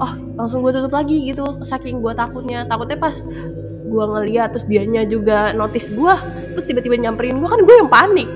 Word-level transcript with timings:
oh 0.00 0.12
langsung 0.36 0.60
gue 0.60 0.72
tutup 0.72 0.92
lagi 0.92 1.26
gitu 1.28 1.44
saking 1.64 2.00
gue 2.00 2.12
takutnya. 2.12 2.64
Takutnya 2.68 2.98
pas 2.98 3.16
gue 3.86 4.04
ngeliat 4.04 4.52
terus 4.52 4.66
dianya 4.66 5.06
juga 5.06 5.54
notice 5.54 5.94
gue 5.94 6.14
terus 6.52 6.66
tiba-tiba 6.66 6.98
nyamperin 6.98 7.38
gue 7.38 7.48
kan 7.48 7.60
gue 7.60 7.74
yang 7.76 7.90
panik. 7.90 8.28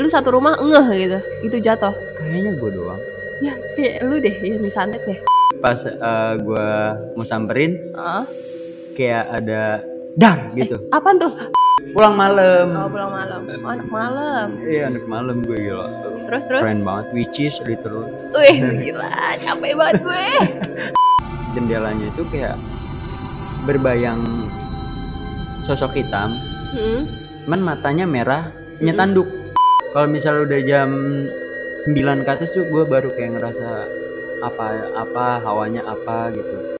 Lu 0.00 0.08
satu 0.10 0.34
rumah 0.34 0.58
ngeh 0.58 0.86
gitu. 0.98 1.18
Itu 1.46 1.56
jatuh. 1.62 1.94
Kayaknya 2.18 2.52
gue 2.58 2.70
doang. 2.74 3.00
Ya, 3.42 3.54
ya 3.78 4.02
lu 4.06 4.18
deh 4.22 4.34
ya 4.34 4.56
misantet 4.58 5.02
deh. 5.06 5.18
Pas 5.58 5.78
uh, 5.86 6.32
gue 6.38 6.68
mau 7.14 7.26
samperin 7.26 7.78
Ah, 7.94 8.26
kayak 8.94 9.24
ada 9.42 9.82
dar 10.14 10.50
gitu. 10.54 10.78
Apaan 10.94 11.18
tuh 11.18 11.32
pulang 11.94 12.14
malam. 12.18 12.66
Oh 12.74 12.90
pulang 12.90 13.12
malam. 13.14 13.40
Oh, 13.46 13.70
anak 13.70 13.88
malam. 13.88 14.46
Iya 14.58 14.82
anak 14.90 15.04
malam 15.06 15.36
gue 15.46 15.58
gila. 15.70 15.86
Terus 16.26 16.42
terus? 16.50 16.62
Keren 16.66 16.82
banget 16.82 17.06
which 17.14 17.38
is 17.38 17.56
literally. 17.62 18.10
Wih 18.34 18.58
gila 18.90 19.38
capek 19.38 19.72
banget 19.78 19.94
gue. 20.02 20.26
Jendelanya 21.54 22.06
itu 22.10 22.22
kayak 22.34 22.58
berbayang 23.62 24.50
sosok 25.62 26.02
hitam. 26.02 26.34
Hmm. 26.74 27.06
cuman 27.46 27.60
matanya 27.62 28.02
merah 28.02 28.50
nyetanduk 28.82 29.30
kalau 29.94 30.10
misalnya 30.10 30.42
udah 30.42 30.60
jam 30.66 30.90
9 31.86 32.26
ke 32.26 32.30
atas 32.34 32.50
tuh 32.50 32.66
gue 32.66 32.82
baru 32.82 33.14
kayak 33.14 33.38
ngerasa 33.38 33.86
apa 34.42 34.90
apa 34.98 35.38
hawanya 35.38 35.86
apa 35.86 36.34
gitu 36.34 36.73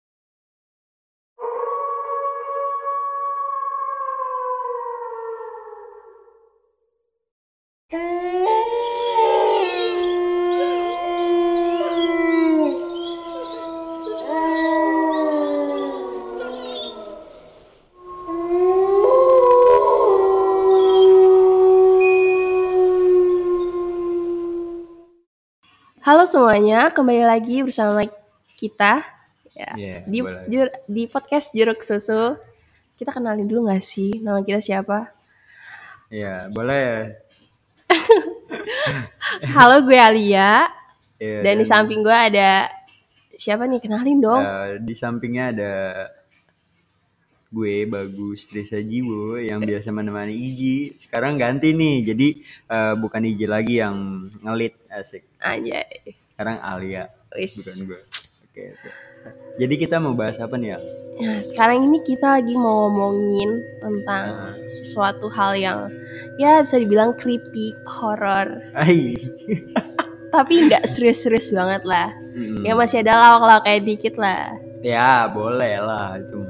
halo 26.04 26.28
semuanya 26.28 26.92
kembali 26.92 27.24
lagi 27.24 27.64
bersama 27.64 28.04
kita. 28.54 29.02
Ya 29.54 29.70
Iya, 29.78 29.96
di 30.04 30.18
boleh. 30.20 30.44
jur- 30.50 30.76
di 30.90 31.02
podcast 31.06 31.54
jeruk 31.54 31.80
susu. 31.80 32.36
Kita 32.94 33.10
kenalin 33.10 33.46
dulu 33.46 33.66
nggak 33.70 33.82
sih 33.82 34.18
nama 34.20 34.42
kita 34.42 34.60
siapa? 34.60 35.10
Iya 36.10 36.50
boleh. 36.50 37.14
Halo 39.56 39.82
gue 39.82 39.98
Alia. 39.98 40.66
Iya, 41.18 41.38
dan 41.42 41.54
di 41.58 41.66
samping 41.66 42.02
gue 42.02 42.12
ada 42.14 42.68
siapa 43.34 43.66
nih? 43.66 43.80
Kenalin 43.82 44.18
dong. 44.20 44.42
Eh, 44.42 44.78
di 44.82 44.94
sampingnya 44.94 45.44
ada 45.54 45.72
gue 47.54 47.86
bagus 47.86 48.50
Risa 48.50 48.82
Jiwo 48.82 49.38
yang 49.38 49.62
biasa 49.62 49.94
menemani 49.94 50.34
Iji. 50.34 50.98
Sekarang 50.98 51.38
ganti 51.38 51.70
nih 51.70 52.02
jadi 52.02 52.28
eh, 52.66 52.94
bukan 52.98 53.22
Iji 53.22 53.46
lagi 53.46 53.78
yang 53.78 54.26
ngelit 54.42 54.74
asik. 54.90 55.22
Aja 55.38 55.86
sekarang 56.34 56.58
Alia. 56.58 57.06
Wis. 57.30 57.54
Bukan 57.62 57.76
gue 57.86 58.00
oke 58.50 58.62
oke. 58.74 58.90
jadi 59.54 59.74
kita 59.78 60.02
mau 60.02 60.18
bahas 60.18 60.42
apa 60.42 60.58
nih 60.58 60.74
ya? 60.74 60.78
Nah, 61.14 61.38
sekarang 61.46 61.86
ini 61.86 62.02
kita 62.02 62.42
lagi 62.42 62.58
mau 62.58 62.90
ngomongin 62.90 63.62
tentang 63.78 64.24
Nah. 64.26 64.54
sesuatu 64.66 65.30
hal 65.30 65.54
yang 65.54 65.78
ya 66.42 66.58
bisa 66.58 66.74
dibilang 66.82 67.14
creepy, 67.14 67.70
horror, 67.86 68.58
tapi 70.34 70.66
nggak 70.66 70.90
serius-serius 70.90 71.54
banget 71.54 71.86
lah. 71.86 72.10
Mm-mm. 72.34 72.66
Ya 72.66 72.74
masih 72.74 73.06
ada 73.06 73.14
lawak-lawak 73.14 73.62
kayak 73.62 73.86
dikit 73.86 74.14
lah. 74.18 74.58
Ya 74.82 75.30
boleh 75.30 75.78
lah 75.78 76.18
itu 76.18 76.42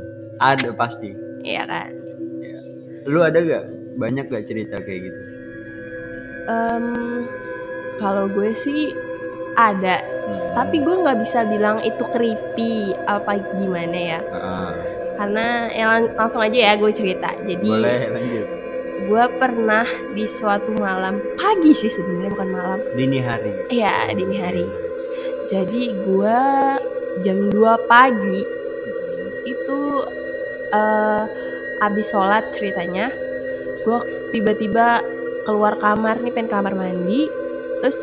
ada 0.45 0.69
pasti 0.71 1.11
Iya 1.41 1.65
kan? 1.65 1.91
lu 3.05 3.21
ada 3.21 3.37
gak 3.37 3.65
banyak 3.95 4.25
gak 4.27 4.45
cerita 4.45 4.77
kayak 4.79 5.01
gitu 5.03 5.21
Em, 6.45 6.85
kalau 7.97 8.29
gue 8.29 8.53
sih 8.53 8.93
ada, 9.55 9.97
tapi 10.53 10.77
gue 10.79 10.93
nggak 10.95 11.17
bisa 11.17 11.47
bilang 11.47 11.81
itu 11.81 12.05
creepy 12.05 12.75
apa 13.07 13.33
gimana 13.55 13.97
ya. 13.97 14.21
Ah, 14.29 14.77
Karena 15.15 15.47
ya 15.71 15.85
lang- 15.89 16.13
langsung 16.15 16.43
aja 16.43 16.53
ya 16.53 16.73
gue 16.75 16.91
cerita. 16.91 17.33
Jadi 17.39 17.65
boleh 17.65 18.01
lanjut 18.11 18.47
gue 19.05 19.25
pernah 19.37 19.85
di 20.11 20.25
suatu 20.25 20.71
malam 20.75 21.17
pagi 21.35 21.73
sih 21.73 21.89
sebenarnya 21.89 22.31
bukan 22.31 22.51
malam. 22.51 22.79
dini 22.93 23.19
hari 23.19 23.53
Iya 23.69 23.97
dini 24.11 24.37
hari. 24.37 24.67
Jadi 25.45 25.83
gue 25.99 26.39
jam 27.21 27.39
2 27.49 27.57
pagi 27.85 28.41
eh 30.75 31.23
abis 31.81 32.07
sholat 32.09 32.51
ceritanya 32.51 33.11
gue 33.81 33.99
tiba-tiba 34.31 34.99
keluar 35.45 35.77
kamar 35.77 36.19
nih 36.19 36.33
pengen 36.33 36.51
kamar 36.51 36.73
mandi. 36.73 37.29
Terus 37.79 38.01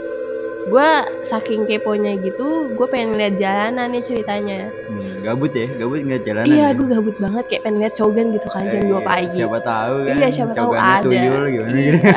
gue 0.63 0.89
saking 1.23 1.65
keponya 1.65 2.13
gitu 2.17 2.45
gue 2.71 2.87
pengen 2.87 3.17
lihat 3.17 3.35
jalanan 3.35 3.89
nih 3.89 4.03
ceritanya. 4.03 4.69
Hmm, 4.87 5.19
gabut 5.21 5.49
ya? 5.51 5.65
Gabut 5.73 5.99
nggak 5.99 6.21
jalanan 6.21 6.47
iya 6.47 6.67
ya? 6.67 6.67
gue 6.71 6.87
gabut 6.87 7.15
banget 7.17 7.43
kayak 7.47 7.61
pengen 7.63 7.77
lihat 7.79 7.93
cogan 7.93 8.27
gitu 8.29 8.47
kan 8.47 8.63
jam 8.67 8.81
2 8.83 8.93
Eh, 8.93 9.01
pagi. 9.01 9.37
siapa 9.37 9.59
tahu 9.59 9.95
kan 10.01 10.15
Iya, 10.15 10.29
siapa 10.29 10.53
tahu 10.53 10.71
ada. 10.71 11.01
tuyul 11.01 11.43
gimana 11.49 11.77
gitu. 11.81 11.97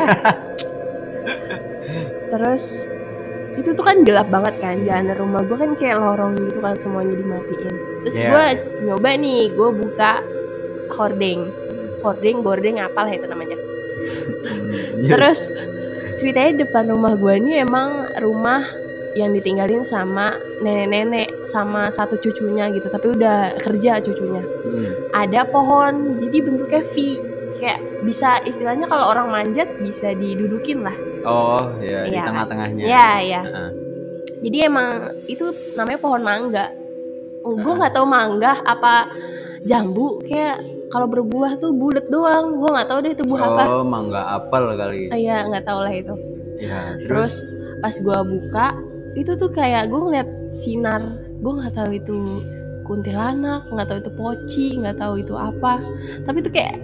Terus 2.31 2.65
itu 3.55 3.71
tuh 3.71 3.85
kan 3.87 4.03
gelap 4.03 4.29
banget 4.29 4.55
kan 4.59 4.77
jalan 4.83 5.15
rumah 5.15 5.41
gue 5.41 5.55
kan 5.55 5.71
kayak 5.73 5.97
lorong 5.97 6.35
gitu 6.37 6.59
kan 6.59 6.75
semuanya 6.75 7.15
dimatiin. 7.15 7.75
Terus 8.03 8.17
Iya. 8.19 8.29
gue 8.29 8.45
nyoba 8.85 9.11
nih 9.15 9.41
gue 9.49 9.71
buka 9.73 10.13
hording 10.95 11.51
hording 12.01 12.41
boarding 12.41 12.77
apa 12.79 13.01
lah 13.01 13.13
itu 13.13 13.25
namanya. 13.25 13.57
Hmm, 13.57 15.09
terus 15.09 15.49
ceritanya 16.17 16.63
depan 16.63 16.89
rumah 16.89 17.17
gue 17.17 17.35
ini 17.39 17.59
emang 17.59 17.89
rumah 18.21 18.61
yang 19.15 19.31
ditinggalin 19.31 19.87
sama 19.87 20.35
nenek-nenek 20.59 21.47
sama 21.47 21.89
satu 21.89 22.19
cucunya 22.19 22.69
gitu. 22.69 22.87
Tapi 22.87 23.15
udah 23.15 23.57
kerja 23.59 24.03
cucunya. 24.03 24.43
Hmm, 24.43 24.91
ada 25.17 25.47
pohon 25.47 26.21
jadi 26.21 26.39
bentuknya 26.41 26.83
V. 26.85 26.95
Kayak 27.55 27.81
bisa 28.03 28.43
istilahnya 28.43 28.85
kalau 28.85 29.09
orang 29.09 29.31
manjat 29.31 29.71
bisa 29.79 30.13
didudukin 30.13 30.85
lah. 30.85 30.93
Oh 31.25 31.81
ya 31.81 32.05
di 32.05 32.13
Iya. 32.13 32.25
tengah-tengahnya. 32.29 32.85
Ya 32.85 33.09
ya 33.23 33.41
Heeh. 33.41 33.71
jadi 34.45 34.69
emang 34.69 34.89
itu 35.25 35.49
namanya 35.73 35.97
pohon 35.97 36.21
mangga. 36.21 36.69
Gue 37.41 37.73
nggak 37.73 37.97
tahu 37.97 38.05
mangga 38.05 38.61
apa 38.61 39.09
jambu 39.65 40.21
kayak 40.29 40.61
kalau 40.93 41.11
berbuah 41.11 41.59
tuh 41.59 41.75
bulat 41.75 42.07
doang. 42.13 42.61
Gue 42.61 42.71
nggak 42.71 42.89
tahu 42.89 42.99
deh 43.03 43.13
itu 43.17 43.25
buah 43.27 43.43
apa. 43.43 43.63
Oh 43.67 43.85
mangga 43.85 44.23
apel 44.39 44.65
kali. 44.79 45.11
Ah, 45.11 45.19
iya 45.19 45.37
nggak 45.49 45.65
tahu 45.67 45.81
lah 45.83 45.95
itu. 45.95 46.15
Ya 46.61 46.95
terus 47.03 47.43
terus? 47.43 47.83
pas 47.83 47.95
gue 47.99 48.19
buka 48.31 48.67
itu 49.19 49.33
tuh 49.35 49.51
kayak 49.51 49.91
gue 49.91 50.01
ngeliat 50.01 50.29
sinar. 50.55 51.03
Gue 51.43 51.53
nggak 51.59 51.75
tahu 51.75 51.91
itu 51.97 52.19
kuntilanak 52.85 53.65
nggak 53.73 53.89
tahu 53.89 53.99
itu 54.05 54.13
poci 54.15 54.67
nggak 54.79 54.97
tahu 55.01 55.15
itu 55.19 55.35
apa. 55.35 55.83
Tapi 56.29 56.39
tuh 56.45 56.53
kayak 56.53 56.77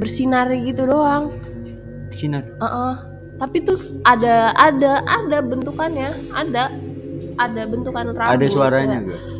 bersinar 0.00 0.50
gitu 0.50 0.88
doang. 0.88 1.30
Sinar 2.10 2.42
Heeh. 2.58 2.94
tapi 3.38 3.62
tuh 3.62 3.78
ada 4.02 4.52
ada 4.58 5.00
ada 5.06 5.38
bentukannya. 5.40 6.10
Ada 6.34 6.74
ada 7.38 7.62
bentukan 7.64 8.12
rambut. 8.12 8.36
Ada 8.36 8.46
suaranya 8.52 8.98
gak 9.00 9.39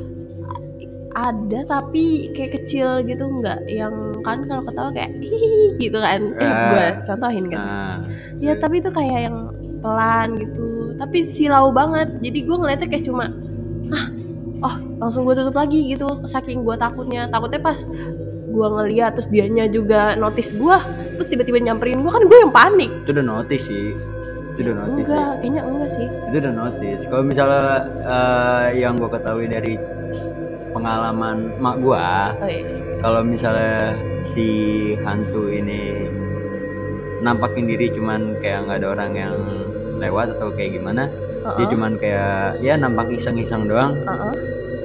ada 1.11 1.61
tapi 1.67 2.31
kayak 2.31 2.63
kecil 2.63 3.03
gitu 3.03 3.27
nggak 3.27 3.67
yang 3.67 3.93
kan 4.23 4.47
kalau 4.47 4.63
ketawa 4.63 4.91
kayak 4.95 5.11
gitu 5.83 5.99
kan. 5.99 6.21
Eh, 6.39 6.45
Ah. 6.51 6.69
gue 6.71 6.85
contohin 7.07 7.45
kan. 7.51 7.59
nah 7.59 7.95
ya 8.41 8.53
tapi 8.57 8.79
itu 8.79 8.91
kayak 8.91 9.21
yang 9.27 9.37
pelan 9.83 10.29
gitu. 10.39 10.95
Tapi 10.97 11.19
silau 11.27 11.73
banget. 11.75 12.09
Jadi 12.23 12.39
gue 12.47 12.57
ngeliatnya 12.57 12.89
kayak 12.89 13.05
cuma 13.05 13.27
ah 13.91 14.07
oh 14.63 14.75
langsung 15.03 15.27
gue 15.27 15.35
tutup 15.35 15.57
lagi 15.57 15.91
gitu. 15.91 16.07
Saking 16.25 16.63
gue 16.63 16.77
takutnya. 16.79 17.27
Takutnya 17.27 17.59
pas 17.59 17.81
gue 18.51 18.67
ngeliat 18.67 19.15
terus 19.15 19.31
dianya 19.31 19.71
juga 19.71 20.19
notice 20.19 20.51
gue 20.59 20.77
terus 21.15 21.31
tiba-tiba 21.31 21.63
nyamperin 21.63 22.03
gue 22.03 22.13
kan 22.13 22.23
gue 22.23 22.39
yang 22.39 22.53
panik. 22.55 22.91
Itu 23.03 23.11
udah 23.13 23.27
notice 23.27 23.67
sih. 23.67 23.87
Itu 24.55 24.69
udah 24.69 24.75
notice 24.85 25.07
enggak 25.07 25.19
sih. 25.27 25.39
kayaknya 25.41 25.63
enggak 25.67 25.91
sih. 25.91 26.07
Itu 26.07 26.37
udah 26.39 26.55
notice. 26.55 27.03
Kalau 27.11 27.23
misalnya 27.27 27.65
eh, 28.05 28.67
yang 28.79 28.95
gue 28.95 29.11
ketahui 29.11 29.47
dari 29.49 29.75
pengalaman 30.71 31.51
mak 31.59 31.77
gua 31.83 32.35
oh 32.39 32.49
yes. 32.49 32.87
kalau 33.03 33.21
misalnya 33.27 33.95
si 34.27 34.49
hantu 35.03 35.51
ini 35.51 36.09
nampakin 37.21 37.69
diri 37.69 37.93
cuman 37.93 38.41
kayak 38.41 38.65
nggak 38.67 38.79
ada 38.81 38.89
orang 38.97 39.13
yang 39.13 39.35
lewat 40.01 40.37
atau 40.37 40.49
kayak 40.57 40.81
gimana 40.81 41.13
dia 41.41 41.65
Uh-uh. 41.65 41.73
cuman 41.73 41.93
kayak 42.01 42.61
ya 42.65 42.77
nampak 42.77 43.13
iseng-iseng 43.13 43.69
doang 43.69 43.97
Uh-uh. 44.05 44.33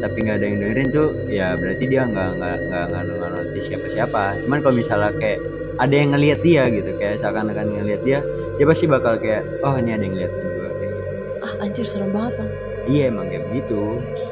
tapi 0.04 0.18
nggak 0.24 0.38
ada 0.40 0.46
yang 0.46 0.58
dengerin 0.60 0.90
tuh 0.92 1.10
ya 1.32 1.56
berarti 1.56 1.84
dia 1.88 2.04
nggak 2.04 2.30
nggak 2.40 2.56
nggak 2.68 2.86
nggak 2.92 3.04
nggak 3.16 3.32
notice 3.32 3.66
siapa-siapa 3.72 4.24
cuman 4.44 4.60
kalau 4.64 4.76
misalnya 4.76 5.12
kayak 5.16 5.40
ada 5.76 5.96
yang 5.96 6.10
ngelihat 6.16 6.40
dia 6.44 6.64
gitu 6.72 6.92
kayak 6.96 7.20
seakan-akan 7.20 7.68
ngelihat 7.72 8.02
dia 8.04 8.20
dia 8.56 8.66
pasti 8.68 8.86
bakal 8.88 9.20
kayak 9.20 9.44
oh 9.64 9.76
ini 9.76 9.92
ada 9.96 10.04
yang 10.04 10.14
ngeliat 10.16 10.32
gue 10.32 10.70
kayak 10.80 10.92
gitu. 10.92 11.12
ah 11.44 11.54
anjir 11.64 11.86
serem 11.88 12.12
banget 12.12 12.34
bang 12.40 12.52
iya 12.86 13.10
emang 13.10 13.26
kayak 13.26 13.44
begitu. 13.50 13.80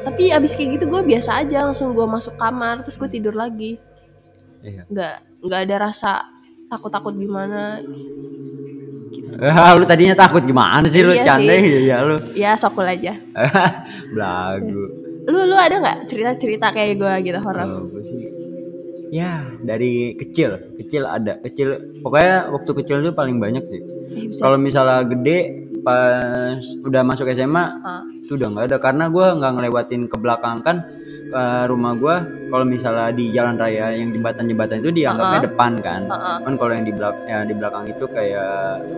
Tapi 0.02 0.22
abis 0.30 0.52
kayak 0.52 0.70
gitu 0.76 0.84
gue 0.86 1.02
biasa 1.04 1.40
aja 1.40 1.64
langsung 1.64 1.92
gue 1.92 2.04
masuk 2.04 2.34
kamar 2.34 2.82
terus 2.82 2.94
gue 2.94 3.08
tidur 3.08 3.32
lagi. 3.32 3.76
Iya. 4.60 4.82
Nggak 4.86 5.14
nggak 5.44 5.60
ada 5.64 5.76
rasa 5.82 6.12
takut 6.66 6.88
takut 6.88 7.14
gimana. 7.14 7.78
Gitu. 7.78 9.34
Ah, 9.34 9.74
lu 9.74 9.82
tadinya 9.82 10.14
takut 10.14 10.40
gimana 10.40 10.86
sih 10.86 11.02
lu 11.02 11.10
Iya 11.10 11.26
canda 11.26 11.54
sih. 11.54 11.84
ya 11.84 11.96
lu. 12.00 12.16
Ya 12.32 12.50
sokul 12.54 12.86
aja. 12.86 13.18
Belagu. 14.14 14.82
Lu 15.26 15.38
lu 15.44 15.56
ada 15.56 15.74
nggak 15.76 15.98
cerita 16.06 16.32
cerita 16.36 16.66
kayak 16.70 16.94
gue 16.96 17.12
gitu 17.26 17.38
horor? 17.40 17.90
Gue 17.90 18.02
sih 18.02 18.18
ya 19.14 19.46
dari 19.62 20.18
kecil 20.18 20.74
kecil 20.74 21.06
ada 21.06 21.38
kecil 21.38 21.78
pokoknya 22.02 22.50
waktu 22.50 22.70
kecil 22.74 22.96
tuh 23.00 23.14
paling 23.14 23.38
banyak 23.38 23.62
sih. 23.64 23.80
Eh, 24.10 24.26
kalau 24.34 24.58
misalnya 24.58 25.02
gede 25.02 25.38
pas 25.82 26.58
udah 26.82 27.02
masuk 27.02 27.30
SMA 27.30 27.64
Ah. 27.78 28.02
Itu 28.24 28.40
udah 28.40 28.48
nggak 28.56 28.66
ada 28.72 28.76
karena 28.80 29.04
gue 29.12 29.26
nggak 29.36 29.52
ngelewatin 29.52 30.02
ke 30.08 30.16
belakang 30.16 30.64
kan 30.64 30.76
ke 31.28 31.44
rumah 31.68 31.92
gue 31.92 32.16
kalau 32.48 32.64
misalnya 32.64 33.12
di 33.12 33.28
jalan 33.36 33.60
raya 33.60 33.92
yang 33.92 34.16
jembatan-jembatan 34.16 34.80
itu 34.80 34.90
dianggapnya 34.96 35.38
Uh-uh. 35.44 35.46
depan 35.52 35.72
kan 35.84 36.02
Uh-uh. 36.08 36.36
kan 36.40 36.52
kalau 36.56 36.72
yang 36.72 36.86
di 36.88 36.92
belakang 36.96 37.26
ya, 37.28 37.38
di 37.44 37.54
belakang 37.54 37.84
itu 37.84 38.04
kayak 38.08 38.52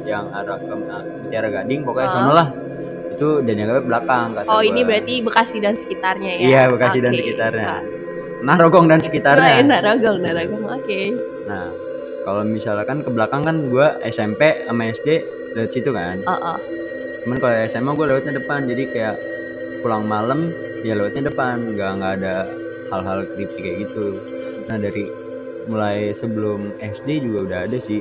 yang 0.06 0.24
arah 0.30 0.58
ke 0.62 0.70
uh, 0.70 1.02
Mutiara 1.26 1.48
Gading 1.50 1.80
pokoknya 1.82 2.06
Uh-uh. 2.06 2.22
sono 2.22 2.32
lah 2.38 2.48
itu 3.16 3.28
dan 3.42 3.54
dianggapnya 3.58 3.84
belakang 3.88 4.26
kata 4.36 4.48
oh 4.52 4.62
ini 4.62 4.80
gua. 4.84 4.88
berarti 4.94 5.14
Bekasi 5.26 5.56
dan 5.58 5.74
sekitarnya 5.74 6.32
ya 6.36 6.46
Iya, 6.46 6.62
Bekasi 6.70 6.98
dan 7.00 7.12
Oke. 7.16 7.18
sekitarnya. 7.24 7.66
Ah. 7.66 7.82
Narogong 8.36 8.86
dan 8.86 9.00
sekitarnya 9.02 9.52
enak 9.64 9.80
ragong 9.82 10.16
enak 10.22 10.32
ragong 10.38 10.64
oke 10.70 11.00
nah 11.50 11.66
kalau 12.22 12.42
misalkan 12.46 13.02
ke 13.02 13.10
belakang 13.10 13.42
kan 13.42 13.56
gue 13.64 13.86
SMP 14.06 14.66
sama 14.68 14.82
SD 14.92 15.08
lewat 15.56 15.70
situ 15.72 15.90
kan 15.90 16.20
oh. 16.28 16.58
Cuman 17.26 17.42
kalau 17.42 17.54
SMA 17.66 17.90
gue 17.98 18.06
lewatnya 18.06 18.32
depan 18.38 18.70
jadi 18.70 18.82
kayak 18.86 19.16
pulang 19.82 20.06
malam 20.06 20.54
ya 20.86 20.94
lewatnya 20.94 21.26
depan. 21.26 21.74
Nggak 21.74 21.90
nggak 21.98 22.12
ada 22.22 22.34
hal-hal 22.94 23.26
creepy 23.34 23.58
kayak 23.58 23.76
gitu. 23.90 24.22
Nah 24.70 24.78
dari 24.78 25.10
mulai 25.66 26.14
sebelum 26.14 26.78
SD 26.78 27.26
juga 27.26 27.38
udah 27.50 27.58
ada 27.66 27.78
sih. 27.82 27.98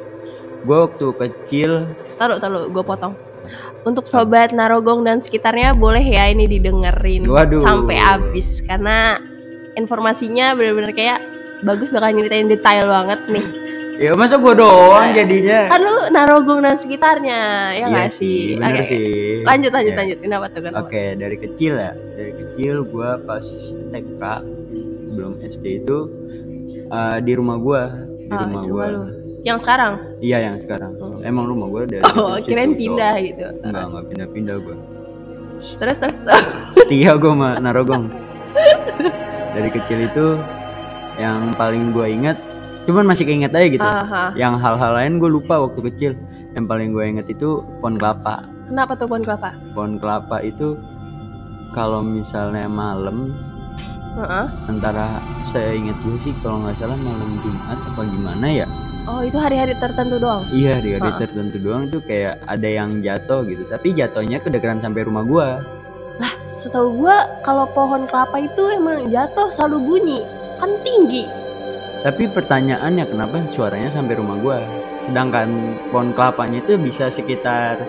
Gue 0.62 0.78
waktu 0.78 1.06
kecil 1.18 1.90
taruh 2.22 2.38
taruh 2.38 2.70
gue 2.70 2.84
potong. 2.86 3.18
Untuk 3.86 4.10
sobat 4.10 4.54
Narogong 4.54 5.06
dan 5.06 5.22
sekitarnya 5.22 5.78
boleh 5.78 6.02
ya 6.02 6.30
ini 6.30 6.50
didengerin 6.50 7.26
Waduh. 7.26 7.66
sampai 7.66 7.98
habis. 7.98 8.62
Karena 8.62 9.18
informasinya 9.74 10.54
bener-bener 10.54 10.94
kayak 10.94 11.22
bagus 11.66 11.90
bakal 11.90 12.14
nyeritain 12.14 12.46
detail 12.46 12.86
banget 12.86 13.22
nih 13.30 13.65
ya 13.96 14.12
masa 14.14 14.36
gue 14.36 14.54
doang 14.54 15.08
jadinya 15.10 15.60
kan 15.68 15.80
lu 15.80 15.96
Narogong 16.08 16.60
dan 16.60 16.76
sekitarnya 16.76 17.40
ya 17.72 17.78
Iya 17.78 17.86
nggak 17.88 18.10
sih 18.10 18.56
bener 18.56 18.76
Oke, 18.76 18.84
sih 18.86 19.06
lanjut 19.42 19.72
lanjut 19.72 19.92
Ya. 19.92 19.98
lanjut 19.98 20.18
kenapa 20.20 20.46
tuh 20.50 20.62
Oke, 20.76 21.04
dari 21.14 21.38
kecil 21.38 21.74
ya. 21.76 21.92
Dari 21.94 22.32
kecil 22.36 22.76
gua 22.84 23.16
pas 23.18 23.46
TK 23.86 24.22
belum 25.10 25.34
SD 25.40 25.66
itu 25.80 25.98
eh, 26.86 27.18
di 27.20 27.34
rumah 27.34 27.58
gua, 27.58 27.82
di 28.18 28.28
Ah, 28.28 28.42
rumah 28.44 28.64
lu. 28.90 29.02
yang 29.42 29.56
sekarang 29.56 30.18
Iya, 30.18 30.38
yang 30.44 30.58
sekarang. 30.58 30.98
Oh. 30.98 31.22
Emang 31.22 31.46
rumah 31.46 31.68
gua 31.68 31.84
dari 31.86 32.02
oh 32.18 32.36
kirain 32.40 32.74
pindah 32.74 33.14
so. 33.14 33.24
gitu 33.24 33.46
Enggak, 33.62 33.84
enggak 33.86 34.06
pindah-pindah 34.10 34.56
gua. 34.60 34.76
terus 35.76 35.98
terus. 35.98 36.18
Setia 36.76 37.16
gua 37.16 37.32
sama 37.32 37.50
Narogong. 37.60 38.10
dari 39.56 39.70
kecil 39.70 40.00
itu 40.04 40.26
yang 41.16 41.54
paling 41.54 41.90
gua 41.90 42.06
ingat 42.06 42.36
cuman 42.86 43.06
masih 43.06 43.26
keinget 43.26 43.52
aja 43.52 43.68
gitu. 43.68 43.84
Aha. 43.84 44.32
Yang 44.34 44.54
hal-hal 44.62 44.92
lain 44.94 45.14
gue 45.18 45.30
lupa 45.30 45.58
waktu 45.60 45.82
kecil. 45.92 46.12
Yang 46.54 46.66
paling 46.66 46.90
gue 46.90 47.04
inget 47.04 47.28
itu 47.28 47.60
pohon 47.80 47.98
kelapa. 47.98 48.48
kenapa 48.66 48.98
tuh 48.98 49.06
pohon 49.06 49.22
kelapa 49.22 49.54
Pohon 49.78 49.94
kelapa 50.00 50.42
itu 50.42 50.74
kalau 51.70 52.02
misalnya 52.02 52.66
malam 52.66 53.30
Heeh. 54.16 54.46
antara 54.66 55.20
saya 55.44 55.76
ingat 55.76 56.00
gue 56.02 56.18
sih 56.18 56.34
kalau 56.40 56.64
nggak 56.64 56.80
salah 56.80 56.96
malam 56.96 57.36
Jumat 57.44 57.78
apa 57.78 58.02
gimana 58.08 58.48
ya 58.48 58.68
oh 59.06 59.22
itu 59.22 59.38
hari-hari 59.38 59.78
tertentu 59.78 60.18
doang 60.18 60.42
iya 60.50 60.80
di 60.80 60.98
hari 60.98 61.14
Ha-ha. 61.14 61.22
tertentu 61.22 61.62
doang 61.62 61.92
tuh 61.92 62.02
kayak 62.02 62.42
ada 62.48 62.66
yang 62.66 63.04
jatuh 63.04 63.46
gitu 63.46 63.70
tapi 63.70 63.94
jatuhnya 63.94 64.42
kedengeran 64.42 64.82
sampai 64.82 65.06
rumah 65.06 65.22
gua 65.22 65.48
setahu 66.56 67.06
gua 67.06 67.28
kalau 67.44 67.68
pohon 67.70 68.08
kelapa 68.08 68.40
itu 68.42 68.64
emang 68.74 69.12
jatuh 69.12 69.52
selalu 69.52 69.78
bunyi 69.84 70.20
kan 70.58 70.72
tinggi 70.82 71.28
tapi 72.06 72.30
pertanyaannya 72.30 73.10
kenapa 73.10 73.50
suaranya 73.50 73.90
sampai 73.90 74.14
rumah 74.22 74.38
gua? 74.38 74.62
Sedangkan 75.02 75.50
pohon 75.90 76.14
kelapanya 76.14 76.62
itu 76.62 76.78
bisa 76.78 77.10
sekitar 77.10 77.82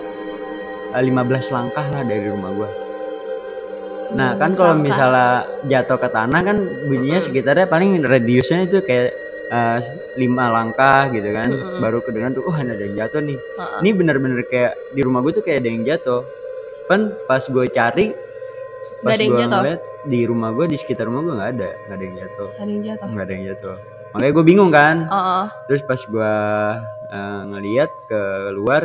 eh, 0.89 1.03
15 1.05 1.53
langkah 1.53 1.85
lah 1.85 2.01
dari 2.01 2.25
rumah 2.25 2.49
gua. 2.49 2.69
Nah 4.17 4.33
kan 4.41 4.57
15 4.57 4.57
kalau 4.57 4.73
misalnya 4.81 5.45
jatuh 5.69 6.01
ke 6.01 6.09
tanah 6.09 6.41
kan 6.41 6.57
bunyinya 6.89 7.21
sekitarnya 7.21 7.69
paling 7.69 8.01
radiusnya 8.01 8.65
itu 8.65 8.81
kayak 8.81 9.13
eh, 9.53 9.79
lima 10.17 10.49
langkah 10.49 11.13
gitu 11.13 11.29
kan. 11.37 11.53
Mm-mm. 11.53 11.77
baru 11.77 12.01
kedengeran 12.01 12.33
tuh 12.33 12.49
oh 12.49 12.57
ada 12.57 12.73
yang 12.73 12.97
jatuh 12.97 13.21
nih. 13.21 13.37
Heeh. 13.37 13.79
ini 13.85 13.89
bener-bener 13.93 14.41
kayak 14.49 14.73
di 14.97 15.01
rumah 15.05 15.21
gue 15.21 15.37
tuh 15.37 15.45
kayak 15.45 15.61
ada 15.61 15.69
yang 15.69 15.85
jatuh. 15.85 16.25
Kan 16.89 17.13
pas 17.29 17.45
gue 17.45 17.65
cari 17.69 18.17
pas 19.05 19.13
Nggak 19.13 19.29
gue 19.29 19.45
ngeliat 19.45 19.81
di 20.09 20.25
rumah 20.25 20.49
gue 20.57 20.73
di 20.73 20.77
sekitar 20.81 21.05
rumah 21.05 21.21
gue 21.21 21.37
nggak 21.37 21.51
ada 21.53 21.69
nggak 21.85 21.97
ada 22.01 22.03
yang 22.09 22.15
jatuh. 22.17 22.49
Ada 22.57 22.71
yang 22.73 22.81
jatuh. 22.81 23.07
Nggak 23.13 23.25
ada 23.29 23.35
yang 23.37 23.45
jatuh 23.53 23.77
makanya 24.11 24.33
gue 24.33 24.45
bingung 24.45 24.69
kan 24.69 25.05
oh, 25.05 25.15
oh. 25.15 25.45
terus 25.65 25.81
pas 25.83 25.99
gue 25.99 26.33
eh, 27.09 27.41
ngeliat 27.47 27.91
ke 28.05 28.21
luar 28.53 28.83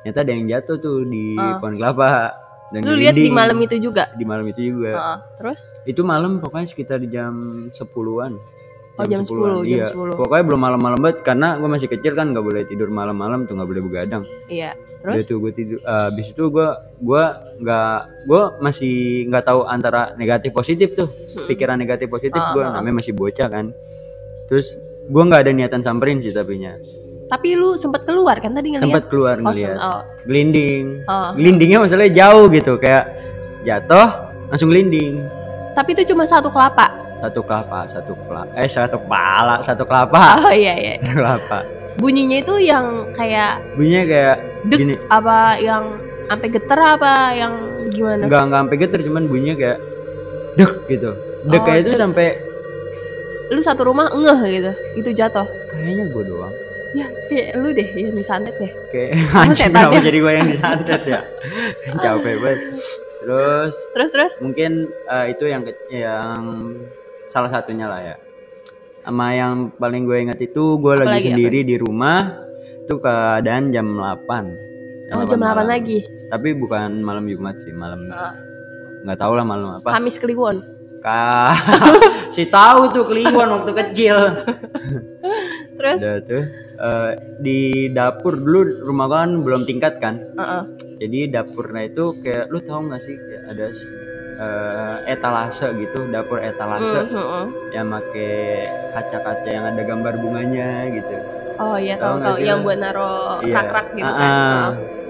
ternyata 0.00 0.18
ada 0.20 0.32
yang 0.32 0.46
jatuh 0.48 0.76
tuh 0.76 0.98
di 1.02 1.34
Ah. 1.34 1.58
pohon 1.58 1.74
kelapa 1.74 2.34
dan 2.72 2.80
lu 2.82 2.96
lihat 2.96 3.12
di 3.12 3.28
malam 3.28 3.58
itu 3.60 3.76
juga 3.78 4.08
di 4.12 4.24
malam 4.24 4.46
itu 4.46 4.60
juga 4.64 4.92
Heeh. 4.92 5.18
terus 5.36 5.58
itu 5.84 6.00
malam 6.02 6.40
pokoknya 6.40 6.66
sekitar 6.66 6.98
jam 7.06 7.34
10-an 7.70 8.34
Oh, 8.92 9.08
jam 9.08 9.24
10, 9.24 9.64
jam 9.64 9.78
iya. 9.80 9.86
10. 9.88 10.20
pokoknya 10.20 10.44
belum 10.44 10.60
malam-malam 10.60 11.00
banget 11.00 11.24
karena 11.24 11.56
gue 11.56 11.64
masih 11.64 11.88
kecil 11.88 12.12
kan 12.12 12.28
nggak 12.28 12.44
boleh 12.44 12.68
tidur 12.68 12.92
malam-malam 12.92 13.48
tuh 13.48 13.56
nggak 13.56 13.64
boleh 13.66 13.82
begadang 13.82 14.24
iya 14.48 14.76
Udah 15.00 15.16
terus 15.16 15.24
tuh 15.24 15.40
gue 15.40 15.52
tidur 15.56 15.78
eh, 15.80 16.04
habis 16.12 16.28
itu 16.28 16.44
gue 16.44 16.68
gua 17.00 17.24
nggak 17.56 17.96
gue 18.28 18.42
masih 18.60 18.94
nggak 19.26 19.44
tahu 19.48 19.64
antara 19.64 20.12
negatif 20.14 20.52
positif 20.52 20.92
tuh 20.92 21.08
Mm-mm. 21.08 21.48
pikiran 21.48 21.80
negatif 21.80 22.04
positif 22.06 22.36
Ah, 22.36 22.52
gue 22.52 22.62
ah. 22.62 22.72
namanya 22.76 23.00
masih 23.00 23.16
bocah 23.16 23.48
kan 23.48 23.72
terus 24.52 24.76
gue 25.08 25.22
nggak 25.24 25.48
ada 25.48 25.52
niatan 25.56 25.80
samperin 25.80 26.20
sih 26.20 26.36
tapinya. 26.36 26.76
Tapi 27.32 27.56
lu 27.56 27.80
sempat 27.80 28.04
keluar 28.04 28.36
kan 28.44 28.52
tadi 28.52 28.76
ngeliat? 28.76 28.84
Sempat 28.84 29.04
keluar 29.08 29.40
oh, 29.40 29.48
ngeliat. 29.48 29.72
sem- 29.72 29.80
oh, 29.80 30.00
gelinding 30.28 30.84
oh. 31.08 31.30
gelindingnya 31.32 31.78
masalahnya 31.80 32.12
jauh 32.12 32.52
gitu 32.52 32.76
kayak 32.76 33.08
jatuh 33.64 34.08
langsung 34.52 34.68
gelinding 34.68 35.24
tapi 35.72 35.96
itu 35.96 36.12
cuma 36.12 36.28
satu 36.28 36.52
kelapa? 36.52 36.92
Satu 37.22 37.40
kelapa 37.40 37.88
satu 37.88 38.12
kelapa 38.28 38.52
eh 38.58 38.68
satu 38.68 38.96
kepala 39.00 39.54
satu 39.64 39.82
kelapa. 39.88 40.20
Oh 40.48 40.52
iya 40.52 40.74
iya. 40.76 40.94
Satu 41.00 41.16
kelapa. 41.16 41.58
Bunyinya 41.96 42.38
itu 42.40 42.54
yang 42.60 43.12
kayak 43.16 43.60
bunyinya 43.76 44.04
kayak 44.08 44.36
dek 44.68 44.78
gini. 44.80 44.94
apa 45.08 45.60
yang 45.60 45.84
sampai 46.28 46.48
geter 46.48 46.80
apa 46.80 47.12
yang 47.36 47.52
gimana? 47.92 48.22
Nggak 48.28 48.42
nggak 48.48 48.60
sampai 48.64 48.76
geter 48.80 49.00
cuman 49.06 49.22
bunyinya 49.28 49.54
kayak 49.56 49.78
dek 50.60 50.72
gitu. 50.88 51.10
Dek 51.48 51.60
Oh, 51.60 51.64
kayak 51.64 51.80
itu 51.88 51.92
sampai 51.96 52.26
lu 53.52 53.60
satu 53.60 53.84
rumah 53.84 54.08
ngeh 54.08 54.40
gitu. 54.50 54.72
Itu 54.96 55.10
jatuh. 55.12 55.44
Kayaknya 55.68 56.04
gue 56.08 56.24
doang. 56.24 56.54
Ya 56.92 57.06
kayak 57.28 57.48
lu 57.56 57.68
deh 57.72 57.88
yang 57.92 58.12
disantet 58.12 58.54
deh. 58.56 58.72
Kayak 58.88 59.10
anjing 59.44 59.72
kenapa 59.72 59.92
ya? 59.92 60.00
jadi 60.02 60.18
gue 60.18 60.32
yang 60.32 60.48
disantet 60.48 61.02
ya? 61.04 61.20
Capek 62.02 62.34
banget. 62.40 62.60
Terus? 63.22 63.74
Terus 63.94 64.08
terus? 64.10 64.32
Mungkin 64.40 64.72
eh, 64.88 65.26
itu 65.30 65.44
yang 65.46 65.62
yang 65.88 66.40
salah 67.28 67.48
satunya 67.48 67.86
lah 67.86 68.00
ya. 68.02 68.16
Sama 69.02 69.34
yang 69.34 69.72
paling 69.76 70.04
gue 70.04 70.16
ingat 70.20 70.38
itu 70.38 70.78
gue 70.78 70.92
Apa 70.94 71.04
lagi 71.08 71.12
lagi, 71.18 71.28
sendiri 71.32 71.60
di 71.64 71.76
rumah 71.76 72.38
itu 72.82 72.98
keadaan 72.98 73.70
jam 73.70 73.86
8 73.94 75.12
oh 75.12 75.24
jam 75.24 75.38
8 75.38 75.42
malam. 75.42 75.66
lagi? 75.66 76.02
Tapi 76.28 76.48
bukan 76.54 76.98
malam 77.00 77.24
Jumat 77.26 77.56
sih 77.60 77.70
malam 77.70 78.08
Ah. 78.08 78.32
nggak 79.02 79.18
tahu 79.18 79.32
lah 79.34 79.42
malam 79.42 79.68
apa. 79.76 79.90
Kamis 79.90 80.16
Kliwon 80.16 80.62
Kak, 81.02 81.52
si 82.34 82.46
tahu 82.46 82.86
tuh 82.88 83.04
Kliwon 83.04 83.50
waktu 83.52 83.72
kecil 83.74 84.16
terus 85.78 85.98
udah 85.98 86.16
tuh 86.22 86.42
eh, 86.78 87.10
di 87.36 87.58
dapur 87.88 88.38
dulu 88.38 88.60
rumah 88.80 89.06
gua 89.06 89.18
kan 89.20 89.42
belum 89.42 89.66
tingkat 89.66 89.98
kan 89.98 90.22
Heeh. 90.32 90.62
jadi 90.98 91.18
dapurnya 91.32 91.90
itu 91.90 92.14
kayak 92.22 92.46
lu 92.48 92.62
tahu 92.62 92.86
nggak 92.86 93.02
sih 93.02 93.18
kayak 93.18 93.42
ada 93.50 93.66
eh, 94.38 94.96
etalase 95.10 95.74
gitu 95.76 96.06
dapur 96.08 96.38
etalase 96.38 97.02
Mm, 97.02 97.10
mm, 97.10 97.26
mm. 97.26 97.46
yang 97.74 97.86
make 97.88 98.28
kaca-kaca 98.90 99.48
yang 99.48 99.66
ada 99.66 99.82
gambar 99.82 100.14
bunganya 100.16 100.86
gitu 100.88 101.16
oh 101.58 101.76
iya 101.76 101.98
Tahu 101.98 102.16
tahu 102.20 102.36
yang 102.38 102.62
buat 102.62 102.78
naro 102.78 103.42
Iya. 103.42 103.54
rak-rak 103.58 103.86
gitu 103.92 104.06
Ah, 104.06 104.14
kan 104.14 104.30
ah. 104.30 104.68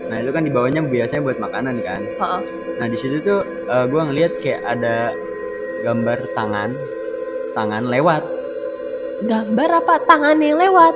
nah 0.09 0.17
itu 0.19 0.31
kan 0.31 0.43
di 0.43 0.51
bawahnya 0.51 0.81
biasanya 0.83 1.21
buat 1.21 1.37
makanan 1.37 1.77
kan 1.81 2.01
Heeh. 2.01 2.17
Heeh. 2.17 2.41
nah 2.81 2.87
di 2.89 2.97
situ 2.97 3.21
tuh 3.21 3.41
eh, 3.69 3.85
gua 3.87 4.09
ngeliat 4.09 4.41
kayak 4.41 4.65
ada 4.65 5.13
gambar 5.83 6.19
tangan 6.33 6.71
tangan 7.53 7.85
lewat 7.85 8.23
gambar 9.23 9.69
apa 9.77 9.95
tangan 10.03 10.39
yang 10.39 10.57
lewat 10.57 10.95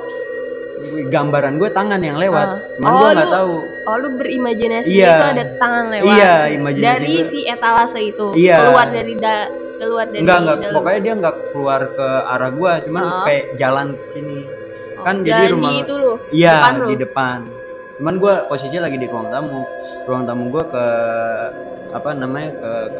gambaran 1.07 1.57
gue 1.57 1.69
tangan 1.69 1.99
yang 1.99 2.15
lewat 2.15 2.47
Ah. 2.47 2.59
cuman 2.77 2.87
Oh, 2.87 2.97
gue 2.97 3.09
nggak 3.11 3.31
tahu 3.33 3.53
Oh 3.87 3.95
lu 3.97 4.09
berimajinasi 4.15 4.89
Iya. 4.89 5.13
itu 5.13 5.25
ada 5.33 5.45
tangan 5.57 5.85
lewat 5.89 6.11
iya 6.13 6.33
imajinasi 6.51 6.85
dari 6.85 7.13
gue. 7.15 7.25
si 7.25 7.39
etalase 7.45 7.99
itu 8.01 8.27
Iya. 8.33 8.57
keluar 8.61 8.87
dari 8.89 9.13
da 9.15 9.35
keluar 9.77 10.05
dari 10.05 10.21
enggak 10.21 10.37
enggak 10.39 10.57
dalam. 10.59 10.75
pokoknya 10.75 10.99
dia 10.99 11.13
nggak 11.15 11.35
keluar 11.51 11.81
ke 11.89 12.07
arah 12.25 12.51
gue 12.51 12.71
cuman 12.83 13.03
Ah. 13.03 13.23
kayak 13.23 13.45
jalan 13.55 13.87
ke 13.93 14.05
sini 14.11 14.39
Oh, 14.97 15.03
kan 15.03 15.15
jadi 15.21 15.45
rumah- 15.51 15.69
di 15.69 15.75
itu 15.79 15.93
lu 15.95 16.13
iya 16.31 16.53
depan 16.57 16.73
lu. 16.75 16.85
di 16.85 16.95
depan 16.97 17.39
cuman 17.97 18.13
gue 18.15 18.33
posisinya 18.45 18.81
lagi 18.83 18.97
di 18.97 19.07
ruang 19.07 19.27
tamu 19.27 19.61
ruang 20.05 20.23
tamu 20.23 20.43
gue 20.47 20.63
ke 20.67 20.85
apa 21.89 22.09
namanya 22.13 22.51
ke 22.53 22.71
ke 22.87 22.99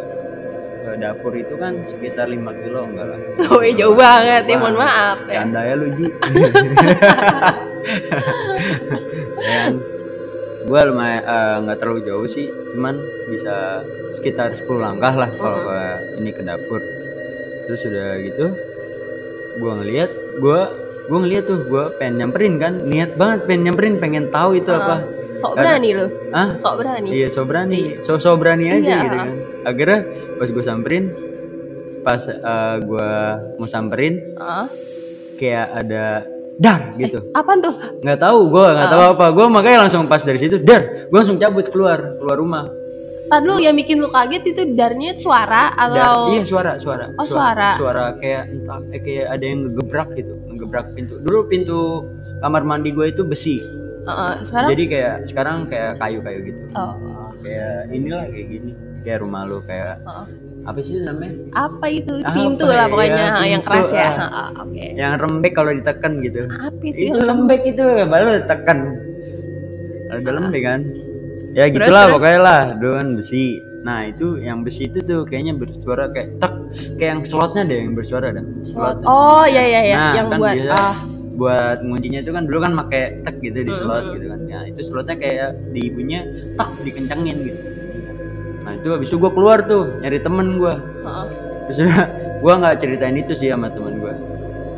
dapur 0.93 1.33
itu 1.33 1.53
kan 1.53 1.75
sekitar 1.85 2.25
5 2.25 2.39
kilo 2.61 2.79
enggak 2.85 3.07
lah. 3.07 3.19
Oh, 3.51 3.59
iya, 3.59 3.73
jauh 3.75 3.95
banget 3.95 4.43
ya, 4.45 4.55
mohon 4.55 4.77
maaf 4.77 5.19
ya. 5.25 5.41
Canda 5.41 5.61
ya 5.61 5.75
lu 5.75 5.87
Ji. 5.91 6.07
Dan 9.37 9.71
gue 10.67 10.81
lumayan 10.83 11.23
eh, 11.23 11.55
nggak 11.63 11.77
terlalu 11.79 12.01
jauh 12.03 12.27
sih 12.27 12.43
cuman 12.75 12.99
bisa 13.31 13.79
sekitar 14.19 14.51
10 14.51 14.67
langkah 14.77 15.15
lah 15.15 15.31
kalau 15.31 15.59
ke 15.63 15.79
ini 16.19 16.31
ke 16.31 16.43
dapur. 16.43 16.81
Terus 17.65 17.81
udah 17.83 18.09
gitu 18.19 18.45
gue 19.57 19.73
ngeliat 19.73 20.11
gue 20.37 20.59
gue 21.07 21.17
ngeliat 21.17 21.43
tuh 21.47 21.63
gue 21.63 21.83
pengen 21.97 22.13
nyamperin 22.21 22.59
kan 22.59 22.73
niat 22.83 23.15
banget 23.15 23.47
pengen 23.47 23.71
nyamperin 23.71 23.95
pengen 23.97 24.25
tahu 24.27 24.59
itu 24.59 24.67
apa. 24.69 25.07
Sok 25.37 25.53
berani 25.55 25.89
lu. 25.93 26.05
ah 26.33 26.57
Sok 26.57 26.75
berani. 26.81 27.09
iya 27.13 27.27
so 27.29 27.45
berani. 27.45 28.01
So 28.03 28.19
so 28.19 28.35
berani 28.35 28.67
aja 28.67 28.83
Iya. 28.83 28.99
gitu 29.05 29.15
kan. 29.15 29.29
Akhirnya 29.63 29.99
pas 30.37 30.47
gue 30.47 30.63
samperin 30.63 31.05
pas 32.01 32.21
eh, 32.23 32.75
gue 32.79 33.09
mau 33.57 33.67
samperin 33.67 34.15
Ah. 34.35 34.69
kayak 35.35 35.67
ada 35.75 36.05
dar 36.57 36.97
gitu. 36.97 37.21
Apaan 37.31 37.59
tuh? 37.59 37.73
nggak 38.01 38.17
tahu 38.17 38.39
gue 38.49 38.65
nggak 38.67 38.87
Ah. 38.87 38.93
tahu 38.93 39.03
apa. 39.13 39.25
Gue 39.29 39.45
makanya 39.47 39.77
langsung 39.85 40.05
pas 40.05 40.21
dari 40.21 40.37
situ 40.37 40.57
dar 40.57 40.81
gue 41.05 41.13
langsung 41.13 41.37
cabut 41.37 41.67
keluar 41.67 42.17
keluar 42.17 42.37
rumah. 42.37 42.65
Tadi 43.27 43.43
lu 43.43 43.59
yang 43.59 43.75
bikin 43.75 43.99
lu 43.99 44.07
kaget 44.07 44.39
itu 44.47 44.61
darnya 44.71 45.11
suara 45.13 45.75
Dar, 45.75 45.91
atau 45.91 46.31
iya 46.31 46.47
suara 46.47 46.79
suara. 46.79 47.11
Oh, 47.13 47.27
suara. 47.27 47.75
suara 47.75 48.15
kayak 48.15 48.43
entah 48.47 48.79
eh, 48.89 49.01
kayak 49.03 49.25
ada 49.27 49.43
yang 49.43 49.59
ngegebrak 49.67 50.09
gitu 50.15 50.33
ngegebrak 50.47 50.87
pintu. 50.95 51.19
Dulu 51.19 51.39
pintu 51.45 52.07
kamar 52.39 52.63
mandi 52.63 52.95
gue 52.95 53.11
itu 53.11 53.27
besi. 53.27 53.59
Heeh, 54.07 54.33
sekarang? 54.47 54.69
Jadi 54.71 54.83
kayak 54.87 55.15
sekarang 55.27 55.57
kayak 55.67 55.99
kayu 55.99 56.23
kayu 56.23 56.39
gitu. 56.47 56.61
Oh, 56.71 56.95
kayak 57.43 57.91
inilah 57.91 58.23
kayak 58.31 58.47
gini 58.47 58.71
kayak 59.07 59.23
rumah 59.23 59.41
lu 59.43 59.63
kayak 59.63 60.03
Heeh. 60.03 60.25
apa 60.61 60.79
sih 60.83 60.99
namanya 60.99 61.31
apa 61.55 61.85
itu? 61.87 62.13
Apa 62.19 62.35
Pintu 62.35 62.65
ya? 62.65 62.75
lah 62.75 62.85
pokoknya 62.85 63.15
Iya, 63.15 63.45
yang 63.47 63.63
pintu, 63.63 63.71
keras 63.71 63.89
ya. 63.89 64.09
ah. 64.19 64.49
Oke. 64.59 64.85
yang 64.93 65.11
lembek 65.15 65.53
kalau 65.55 65.71
ditekan 65.71 66.11
gitu 66.19 66.41
Apa 66.45 66.81
itu? 66.83 66.95
itu 66.99 67.07
yang 67.09 67.23
lembek 67.25 67.61
itu 67.65 67.83
baru 68.03 68.27
tekan 68.43 68.77
ada 70.09 70.29
lembek 70.29 70.61
kan 70.61 70.79
ya 71.53 71.63
Terus, 71.65 71.75
gitulah 71.79 72.03
terus? 72.03 72.13
pokoknya 72.13 72.39
lah 72.39 72.61
dengan 72.73 73.07
besi 73.15 73.45
nah 73.79 74.03
itu 74.03 74.27
yang 74.37 74.61
besi 74.61 74.85
itu 74.85 74.99
tuh 74.99 75.23
kayaknya 75.23 75.55
bersuara 75.55 76.11
kayak 76.11 76.35
tak 76.37 76.51
kayak 76.99 77.09
yang 77.09 77.21
slotnya 77.23 77.63
deh 77.63 77.79
yang 77.79 77.95
bersuara 77.95 78.27
dah 78.29 78.43
Slot. 78.61 78.97
Oh 79.01 79.47
iya 79.47 79.63
iya 79.63 79.81
iya 79.85 79.95
Nah, 79.95 80.13
yang 80.13 80.27
kan 80.27 80.37
buat 80.37 80.55
biasa 80.59 80.75
ah 80.75 80.95
buat 81.37 81.77
nguncinya 81.79 82.19
itu 82.19 82.31
kan 82.33 82.43
dulu 82.43 82.59
kan 82.59 82.73
pakai 82.75 83.21
tek 83.21 83.37
gitu 83.39 83.61
di 83.61 83.69
slot 83.71 84.09
gitu 84.11 84.25
kan 84.25 84.39
ya 84.43 84.59
itu 84.65 84.81
slotnya 84.81 85.15
kayak 85.15 85.49
di 85.69 85.85
ibunya 85.85 86.25
tak 86.57 86.73
dikencengin 86.81 87.37
gitu 87.45 87.59
nah 88.67 88.75
itu 88.75 88.87
habis 88.91 89.07
itu 89.07 89.15
gue 89.15 89.31
keluar 89.31 89.63
tuh 89.63 89.95
nyari 89.97 90.19
temen 90.19 90.59
gue 90.59 90.73
terus 91.65 91.77
udah 91.81 92.03
gue 92.37 92.53
nggak 92.53 92.75
ceritain 92.77 93.15
itu 93.15 93.31
sih 93.31 93.47
sama 93.47 93.71
temen 93.71 93.95
gue 93.97 94.11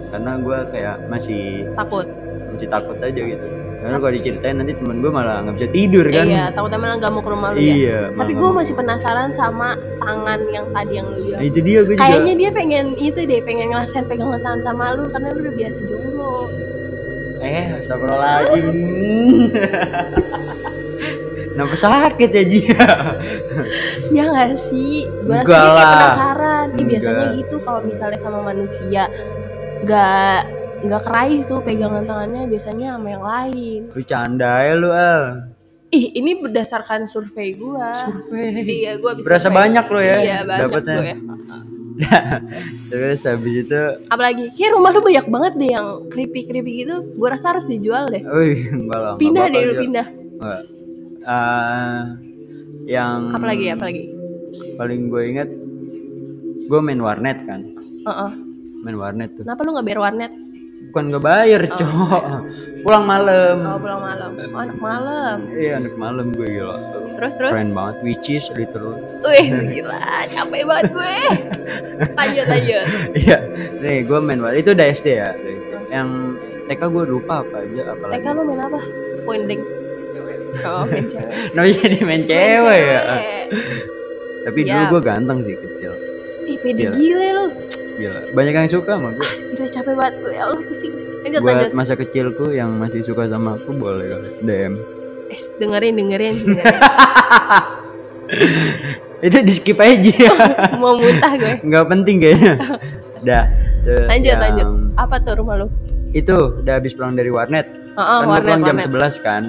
karena 0.10 0.32
gue 0.38 0.58
kayak 0.70 0.96
masih 1.06 1.66
takut. 1.74 2.06
masih 2.50 2.68
takut 2.68 2.98
aja 3.00 3.18
gitu 3.26 3.46
karena 3.80 3.96
kalau 3.96 4.12
diceritain 4.12 4.56
nanti 4.58 4.74
temen 4.74 5.00
gue 5.00 5.08
malah 5.08 5.42
nggak 5.42 5.56
bisa 5.56 5.68
tidur 5.70 6.06
kan 6.06 6.28
Iya, 6.28 6.46
takutnya 6.52 6.78
malah 6.78 6.96
gak 6.98 7.12
mau 7.12 7.24
ke 7.24 7.32
rumah 7.32 7.50
lu 7.50 7.58
ya. 7.58 7.64
iya 7.64 8.00
Tapi 8.12 8.32
gue 8.36 8.50
masih 8.52 8.74
penasaran 8.76 9.32
sama 9.32 9.70
tangan 9.98 10.40
yang 10.46 10.68
tadi 10.70 10.94
yang 10.94 11.08
lu 11.08 11.18
bilang. 11.18 11.40
nah, 11.40 11.46
itu 11.48 11.60
dia 11.64 11.80
gue 11.80 11.96
juga 11.96 12.04
Kayaknya 12.04 12.34
dia 12.36 12.50
pengen 12.52 12.86
itu 12.94 13.20
deh, 13.24 13.40
pengen 13.40 13.68
ngerasain 13.72 14.04
pegangan 14.04 14.38
tangan 14.38 14.62
sama 14.62 14.86
lu 14.94 15.08
karena 15.08 15.28
lu 15.32 15.40
udah 15.42 15.56
biasa 15.56 15.80
jomblo. 15.82 16.36
eh 17.40 17.66
astagfirullahaladzim 17.74 18.68
Kenapa 21.60 21.76
sakit 21.76 22.30
ya 22.32 22.44
Jia? 22.48 22.88
Ya 24.16 24.24
gak 24.32 24.56
sih? 24.56 25.04
Gue 25.28 25.36
rasa 25.36 25.52
dia 25.52 25.60
kayak 25.60 25.92
penasaran. 25.92 26.66
Ih, 26.72 26.86
biasanya 26.88 27.26
gitu 27.36 27.56
kalau 27.60 27.84
misalnya 27.84 28.16
sama 28.16 28.40
manusia 28.40 29.12
gak 29.84 30.40
nggak 30.80 31.02
keraih 31.04 31.44
tuh 31.44 31.60
pegangan 31.60 32.08
tangannya 32.08 32.48
biasanya 32.48 32.96
sama 32.96 33.08
yang 33.12 33.26
lain. 33.28 33.82
Lu 33.92 34.02
canda 34.08 34.64
ya 34.64 34.74
lu 34.80 34.96
Al 34.96 35.52
Ih, 35.92 36.16
ini 36.16 36.40
berdasarkan 36.40 37.12
survei 37.12 37.60
gua. 37.60 38.08
Survei 38.08 38.64
Iya, 38.64 38.96
gua 38.96 39.20
bisa 39.20 39.28
Berasa 39.28 39.52
survei. 39.52 39.60
banyak 39.60 39.86
lo 39.92 40.00
ya 40.00 40.16
Iya, 40.16 40.38
banyak 40.48 40.64
dapatnya. 40.64 40.96
gua 40.96 41.08
ya. 41.12 41.18
Terus 42.96 43.20
habis 43.28 43.56
itu 43.68 43.82
Apalagi, 44.08 44.56
kayak 44.56 44.72
rumah 44.80 44.96
lu 44.96 45.04
banyak 45.04 45.28
banget 45.28 45.54
deh 45.60 45.70
yang 45.76 45.88
creepy-creepy 46.08 46.88
gitu. 46.88 46.96
Gua 47.20 47.36
rasa 47.36 47.52
harus 47.52 47.68
dijual 47.68 48.08
deh. 48.08 48.24
Wih, 48.24 48.72
enggak 48.72 49.00
lah. 49.04 49.14
Pindah 49.20 49.46
deh 49.52 49.62
lu 49.68 49.74
pindah. 49.76 50.08
Enggak. 50.08 50.79
Eh, 51.30 51.98
yang 52.90 53.30
Apalagi, 53.32 53.70
apalagi. 53.70 54.04
paling 54.74 55.02
gue 55.08 55.24
inget 55.28 55.50
gue 56.66 56.80
main 56.80 56.98
warnet 56.98 57.38
kan 57.44 57.62
Heeh. 58.02 58.32
main 58.82 58.98
warnet 58.98 59.30
tuh 59.34 59.44
Kenapa 59.44 59.62
lu 59.62 59.70
nggak 59.72 59.86
bayar 59.86 60.00
warnet? 60.02 60.32
bukan 60.90 61.04
nggak 61.06 61.22
bayar 61.22 61.62
cowok 61.70 62.24
pulang 62.80 63.06
malam 63.06 63.56
Oh, 63.62 63.78
pulang 63.78 64.02
malam. 64.02 64.30
Oh, 64.32 64.58
anak 64.58 64.80
malam. 64.80 65.36
iya 65.52 65.78
anak 65.78 65.94
malam 65.96 66.32
gue 66.32 66.48
gila 66.50 66.78
Terus 67.14 67.34
terus. 67.36 67.52
keren 67.52 67.72
banget 67.72 67.96
which 68.02 68.28
is 68.28 68.46
literal 68.50 68.96
Wih, 69.22 69.48
gila, 69.70 70.02
capek 70.26 70.64
banget 70.64 70.86
gue. 70.90 71.16
lanjut, 72.10 72.46
lanjut. 72.48 72.86
iya 73.22 73.38
nih 73.78 74.02
gue 74.02 74.18
main 74.18 74.40
warnet 74.40 74.64
itu 74.64 74.72
udah 74.72 74.88
SD 74.88 75.08
ya 75.14 75.30
SD. 75.30 75.48
yang 75.92 76.10
TK 76.66 76.82
gue 76.88 77.04
lupa 77.08 77.44
apa 77.44 77.56
aja 77.60 77.82
apa 77.92 78.04
TK 78.10 78.26
lu 78.32 78.42
main 78.48 78.62
apa? 78.64 78.80
Poinding. 79.28 79.62
Oh, 80.62 80.84
main 80.84 81.06
cewek. 81.06 81.32
nah 81.56 81.64
jadi 81.64 81.98
main 82.02 82.24
cewek 82.24 82.80
ya 82.82 83.02
tapi 84.40 84.60
dulu 84.62 84.76
Siap. 84.80 84.90
gue 84.90 85.02
ganteng 85.04 85.40
sih 85.42 85.54
kecil 85.54 85.94
Ih, 86.46 86.58
pede 86.58 86.82
Gila. 86.82 86.94
gile 86.96 87.28
lu. 87.32 87.46
gila 87.96 88.20
banyak 88.32 88.54
yang 88.56 88.68
suka 88.68 88.92
sama 88.94 89.10
gue 89.12 89.30
Gila 89.52 89.68
capek 89.70 89.94
banget 89.94 90.14
gue. 90.18 90.32
Ya 90.32 90.44
Allah 90.46 90.62
pusing. 90.64 90.94
Lanjut, 91.20 91.40
buat 91.40 91.52
lanjut. 91.54 91.72
masa 91.74 91.94
kecilku 91.94 92.46
yang 92.50 92.70
masih 92.74 93.02
suka 93.02 93.28
sama 93.28 93.54
aku 93.54 93.70
boleh 93.72 94.08
kali 94.08 94.30
DM 94.42 94.74
Eh, 95.30 95.42
dengerin, 95.58 95.94
dengerin. 95.94 96.36
dengerin. 96.40 96.76
itu 99.20 99.38
di 99.40 99.52
skip 99.52 99.78
aja 99.78 100.32
Mau 100.82 100.96
muntah 100.96 101.34
gue. 101.36 101.54
nggak 101.62 101.86
penting 101.88 102.16
kayaknya 102.20 102.54
dah 103.22 103.46
Lanjut, 104.06 104.28
yang- 104.28 104.42
lanjut. 104.42 104.68
Apa 104.96 105.16
tuh 105.20 105.34
rumah 105.36 105.56
lu? 105.56 105.68
itu 106.10 106.34
udah 106.34 106.74
habis 106.76 106.92
pulang 106.92 107.14
dari 107.14 107.30
warnet 107.30 107.68
Heeh, 107.68 108.00
kan 108.00 108.24
gua 108.24 108.34
warnet, 108.34 108.46
pulang 108.48 108.62
jam 108.64 108.76
warnet. 108.80 109.14
11 109.14 109.22
kan 109.22 109.44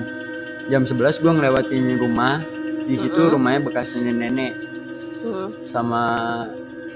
jam 0.66 0.82
11 0.82 0.92
gue 1.16 1.32
ngelewatin 1.32 1.84
rumah. 1.96 2.44
Di 2.82 2.96
situ 2.96 3.14
Mm-mm. 3.16 3.32
rumahnya 3.32 3.60
bekas 3.62 3.94
nenek 3.94 4.14
nenek 4.18 4.52
Hmm. 5.20 5.52
sama 5.62 6.02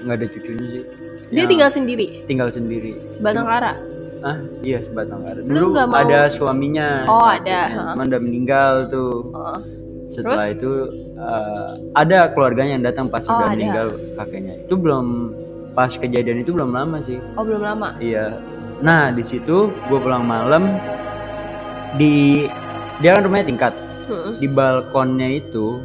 nggak 0.01 0.15
ada 0.15 0.27
cucunya 0.27 0.65
sih. 0.67 0.83
Dia 1.27 1.37
Yang 1.39 1.47
tinggal 1.47 1.69
sendiri, 1.71 2.05
tinggal 2.25 2.49
sendiri. 2.49 2.91
Sebatang 2.93 3.45
kara. 3.45 3.73
ah 4.21 4.37
iya 4.59 4.81
sebatang 4.81 5.21
kara. 5.21 5.39
Lu 5.39 5.45
dulu 5.47 5.67
nggak 5.71 5.87
mau- 5.87 5.99
ada 5.99 6.19
suaminya. 6.27 7.05
Oh, 7.05 7.21
ada, 7.23 7.59
cuman 7.93 8.05
udah 8.07 8.21
meninggal 8.21 8.73
tuh. 8.87 9.29
Heeh. 9.29 9.59
setelah 10.11 10.47
itu 10.47 10.71
eh, 11.13 11.69
ada 11.93 12.31
keluarganya 12.31 12.73
yang 12.73 12.85
datang 12.85 13.05
pas 13.05 13.21
Oh, 13.21 13.35
udah 13.35 13.45
ada. 13.45 13.53
meninggal 13.53 13.87
kakeknya. 14.15 14.55
Itu 14.63 14.75
belum 14.75 15.05
pas 15.71 15.91
kejadian 15.91 16.39
itu 16.39 16.49
belum 16.49 16.71
lama 16.71 16.97
sih. 16.99 17.19
Oh, 17.35 17.43
belum 17.43 17.61
lama. 17.61 17.99
Iya. 17.99 18.39
Nah 18.79 19.11
di 19.11 19.21
situ 19.21 19.57
gue 19.69 19.99
pulang 19.99 20.23
malam 20.23 20.71
di 21.93 22.47
dia 22.99 23.15
kan 23.15 23.23
rumahnya 23.23 23.47
tingkat 23.47 23.73
Hmm. 24.05 24.37
di 24.37 24.45
balkonnya 24.45 25.41
itu 25.41 25.81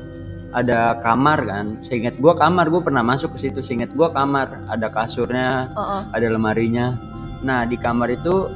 ada 0.52 1.00
kamar 1.00 1.40
kan. 1.40 1.67
Seingat 1.88 2.21
gue 2.21 2.33
kamar 2.37 2.69
gue 2.69 2.83
pernah 2.85 3.00
masuk 3.00 3.33
ke 3.33 3.49
situ. 3.49 3.64
Seingat 3.64 3.88
gue 3.97 4.09
kamar 4.12 4.61
ada 4.69 4.93
kasurnya, 4.93 5.73
Heeh. 5.73 6.02
ada 6.12 6.26
lemarinya. 6.29 7.00
Nah 7.40 7.64
di 7.64 7.81
kamar 7.81 8.12
itu 8.12 8.50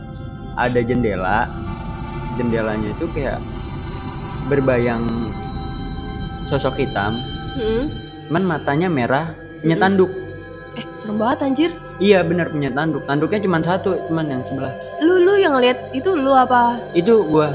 ada 0.52 0.80
jendela. 0.84 1.49
Jendelanya 2.37 2.92
itu 2.92 3.08
kayak 3.14 3.40
berbayang 4.50 5.32
sosok 6.44 6.76
hitam. 6.76 7.16
Hmm. 7.56 7.88
Cuman 8.28 8.44
matanya 8.44 8.92
merah, 8.92 9.32
punya 9.64 9.80
Hmm. 9.80 9.84
tanduk. 9.88 10.11
Eh, 10.75 10.84
serem 10.99 11.16
banget 11.16 11.38
anjir. 11.40 11.70
Iya 12.02 12.20
benar 12.20 12.50
punya 12.50 12.68
tanduk. 12.68 13.06
Tanduknya 13.06 13.38
cuma 13.40 13.62
satu, 13.62 13.94
cuman 14.11 14.26
yang 14.26 14.42
sebelah. 14.42 14.75
Lu 15.00 15.23
lu 15.23 15.38
yang 15.38 15.54
lihat 15.56 15.78
itu 15.94 16.11
lu 16.12 16.34
apa? 16.34 16.75
itu 16.92 17.23
gua 17.30 17.54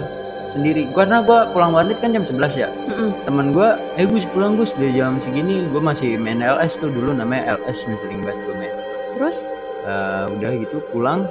sendiri 0.52 0.90
karena 0.90 1.22
gua 1.22 1.48
pulang 1.48 1.72
warnet 1.72 1.98
kan 1.98 2.10
jam 2.10 2.24
11 2.24 2.36
ya 2.56 2.68
Mm-mm. 2.88 3.12
teman 3.24 3.50
gua 3.50 3.78
eh 3.96 4.04
gus 4.04 4.26
pulang 4.26 4.54
gus 4.54 4.74
udah 4.74 4.92
jam 4.92 5.12
segini 5.20 5.66
gua 5.68 5.82
masih 5.86 6.16
main 6.16 6.40
LS 6.40 6.76
tuh 6.76 6.88
dulu 6.88 7.12
namanya 7.12 7.58
LS 7.60 7.84
sering 7.84 8.20
banget 8.20 8.40
gua 8.44 8.56
main 8.58 8.76
Terus? 9.12 9.38
Eh, 9.82 10.26
udah 10.32 10.52
gitu 10.56 10.78
pulang 10.90 11.26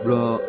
belum 0.00 0.40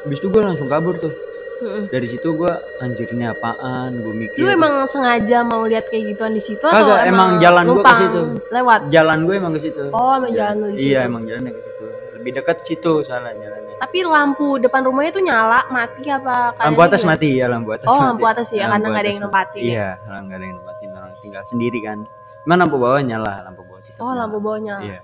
habis 0.00 0.18
itu 0.18 0.28
gue 0.28 0.38
langsung 0.38 0.68
kabur 0.68 0.94
tuh 0.96 1.10
Mm-mm. 1.56 1.86
dari 1.88 2.04
situ 2.04 2.28
gue 2.30 2.50
anjir 2.78 3.08
ini 3.08 3.24
apaan 3.24 3.94
gue 3.96 4.12
mikir 4.12 4.36
Lu 4.36 4.48
emang 4.48 4.84
sengaja 4.84 5.40
mau 5.42 5.64
lihat 5.64 5.86
kayak 5.86 6.12
gituan 6.12 6.30
di 6.30 6.42
situ 6.42 6.60
atau 6.60 6.76
Kagak, 6.92 7.06
emang 7.06 7.38
jalan 7.38 7.64
gua 7.68 7.82
ke 7.82 7.94
situ. 7.96 8.20
Lewat. 8.50 8.80
jalan 8.88 9.18
gue 9.22 9.34
emang 9.34 9.52
ke 9.52 9.60
situ 9.62 9.82
Oh, 9.90 10.12
emang 10.14 10.30
jalan 10.30 10.54
lu 10.56 10.66
di 10.68 10.76
situ. 10.76 10.88
iya 10.88 11.00
emang 11.04 11.22
jalannya 11.24 11.50
ke 11.50 11.60
situ 11.60 11.84
lebih 12.24 12.32
dekat 12.34 12.56
situ 12.62 13.04
salah 13.04 13.30
jalannya 13.30 13.76
Tapi 13.76 14.00
lampu 14.00 14.56
depan 14.56 14.80
rumahnya 14.80 15.12
tuh 15.12 15.20
nyala, 15.20 15.60
mati 15.68 16.08
apa? 16.08 16.56
lampu 16.56 16.80
atas 16.80 17.04
mati 17.04 17.36
ya 17.36 17.46
lampu 17.46 17.68
atas 17.70 17.84
Oh, 17.84 17.94
mati. 17.94 18.08
lampu 18.08 18.24
atas 18.24 18.48
ya, 18.48 18.64
karena 18.66 18.86
nggak 18.86 18.98
ada 18.98 19.10
yang 19.10 19.20
nempatin 19.20 19.60
ya? 19.60 19.68
iya 19.68 19.88
karena 19.98 20.18
nggak 20.22 20.34
ada 20.34 20.44
yang 20.44 20.56
nempatin 20.56 20.88
orang 20.90 21.12
tinggal 21.14 21.42
sendiri 21.44 21.78
kan 21.80 21.98
Cuman 22.42 22.56
lampu 22.58 22.76
bawah 22.76 23.00
nyala 23.00 23.32
lampu 23.42 23.60
bawah 23.62 23.80
kita 23.82 23.98
Oh, 23.98 24.12
lampu 24.12 24.36
bawah 24.38 24.56
nyala. 24.58 24.82
iya 24.82 24.98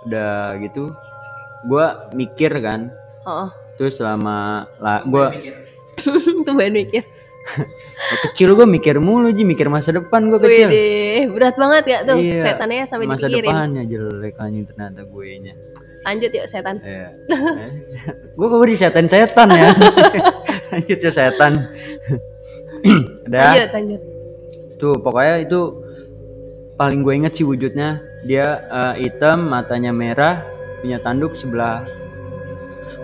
udah 0.00 0.34
gitu 0.60 0.82
gue 1.64 1.86
mikir 2.12 2.52
kan 2.58 2.90
Oh, 3.22 3.46
terus 3.74 3.94
selama 3.94 4.36
lah 4.76 5.02
gue 5.02 5.26
tuh 6.42 6.52
baru 6.52 6.70
mikir. 6.72 7.02
kecil 8.24 8.52
gue 8.52 8.66
mikir 8.68 8.96
mulu 8.98 9.30
ji 9.30 9.40
mikir 9.42 9.66
masa 9.66 9.90
depan 9.90 10.26
gue 10.26 10.36
kecil 10.38 10.68
Wih, 10.68 11.32
berat 11.32 11.56
banget 11.56 11.84
ya 11.86 11.98
tuh 12.04 12.16
Iya, 12.16 12.44
setannya 12.44 12.84
sampai 12.84 13.06
masa 13.06 13.24
dipikirin. 13.24 13.48
depannya 13.48 13.82
jelek 13.84 14.34
anjing 14.36 14.64
ternyata 14.64 15.00
gue 15.02 15.26
nya 15.40 15.54
Lanjut 16.08 16.30
yuk 16.32 16.46
setan. 16.48 16.80
Iya. 16.80 17.12
gue 18.32 18.46
kok 18.48 18.64
di 18.64 18.76
setan-setan 18.80 19.48
ya. 19.52 19.70
Lanjut 20.72 20.98
ya 21.04 21.10
setan. 21.12 21.52
Udah. 23.28 23.52
Lanjut, 23.52 23.68
lanjut. 23.76 24.00
Tuh 24.80 24.96
pokoknya 25.04 25.44
itu 25.44 25.60
paling 26.80 27.04
gue 27.04 27.12
inget 27.12 27.32
sih 27.36 27.44
wujudnya. 27.44 28.00
Dia 28.24 28.64
eh, 28.72 28.94
hitam, 29.04 29.52
matanya 29.52 29.92
merah, 29.92 30.40
punya 30.80 30.96
tanduk 30.96 31.36
sebelah. 31.36 31.84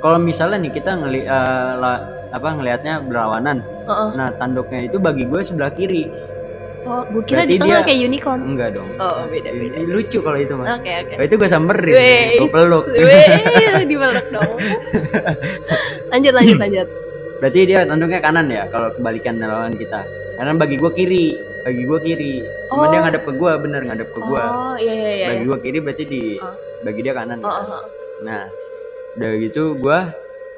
Kalau 0.01 0.17
misalnya 0.17 0.65
nih 0.65 0.73
kita 0.73 0.97
ngeli 0.97 1.29
la- 1.29 2.05
apa 2.35 2.49
ngelihatnya 2.57 3.05
berlawanan. 3.05 3.61
Oh, 3.87 3.93
oh. 3.93 4.09
Nah, 4.17 4.33
tanduknya 4.35 4.89
itu 4.89 4.97
bagi 4.99 5.29
gue 5.29 5.41
sebelah 5.45 5.71
kiri. 5.71 6.09
Oh, 6.85 7.03
gue 7.03 7.23
kira 7.25 7.43
Berarti 7.43 7.51
di 7.51 7.59
tengah 7.59 7.81
dia- 7.81 7.87
kayak 7.87 8.01
unicorn. 8.03 8.41
Enggak 8.45 8.69
dong. 8.77 8.89
Oh, 8.97 9.25
beda 9.27 9.51
beda. 9.51 9.77
Ini 9.81 9.89
Lucu 9.89 10.19
kalau 10.21 10.37
itu 10.37 10.53
mah. 10.53 10.67
Oke, 10.77 10.93
oke. 11.01 11.15
Oh, 11.17 11.25
itu 11.25 11.35
gue 11.35 11.49
samperin, 11.49 11.95
gue 12.37 12.51
peluk. 12.51 12.85
Wih, 12.87 13.29
dipeluk 13.85 14.27
dong. 14.31 14.53
lanjut, 16.13 16.33
lanjut, 16.33 16.59
lanjut. 16.59 16.89
Berarti 17.35 17.61
dia 17.65 17.81
tanduknya 17.83 18.21
kanan 18.21 18.47
ya 18.47 18.65
kalau 18.69 18.89
kebalikan 18.93 19.37
lawan 19.37 19.75
kita. 19.75 20.01
Karena 20.35 20.53
bagi 20.55 20.77
gua 20.77 20.91
kiri, 20.91 21.31
bagi 21.63 21.83
gua 21.85 21.99
kiri. 21.99 22.43
Cuma 22.69 22.87
Oh. 22.87 22.91
dia 22.91 23.01
ngadep 23.01 23.23
ke 23.23 23.33
gua, 23.35 23.53
bener 23.57 23.81
ngadep 23.85 24.09
ke 24.11 24.21
gua. 24.21 24.43
Oh, 24.43 24.75
iya 24.75 24.93
iya 24.93 25.11
iya. 25.15 25.27
Bagi 25.31 25.45
gua 25.45 25.59
kiri 25.59 25.79
berarti 25.79 26.05
di 26.05 26.23
Oh. 26.37 26.55
bagi 26.83 27.01
dia 27.01 27.13
kanan. 27.13 27.39
Oh, 27.39 27.49
oh, 27.49 27.67
oh. 27.71 27.83
Nah, 28.23 28.49
udah 29.15 29.31
gitu 29.39 29.63
gua 29.77 30.11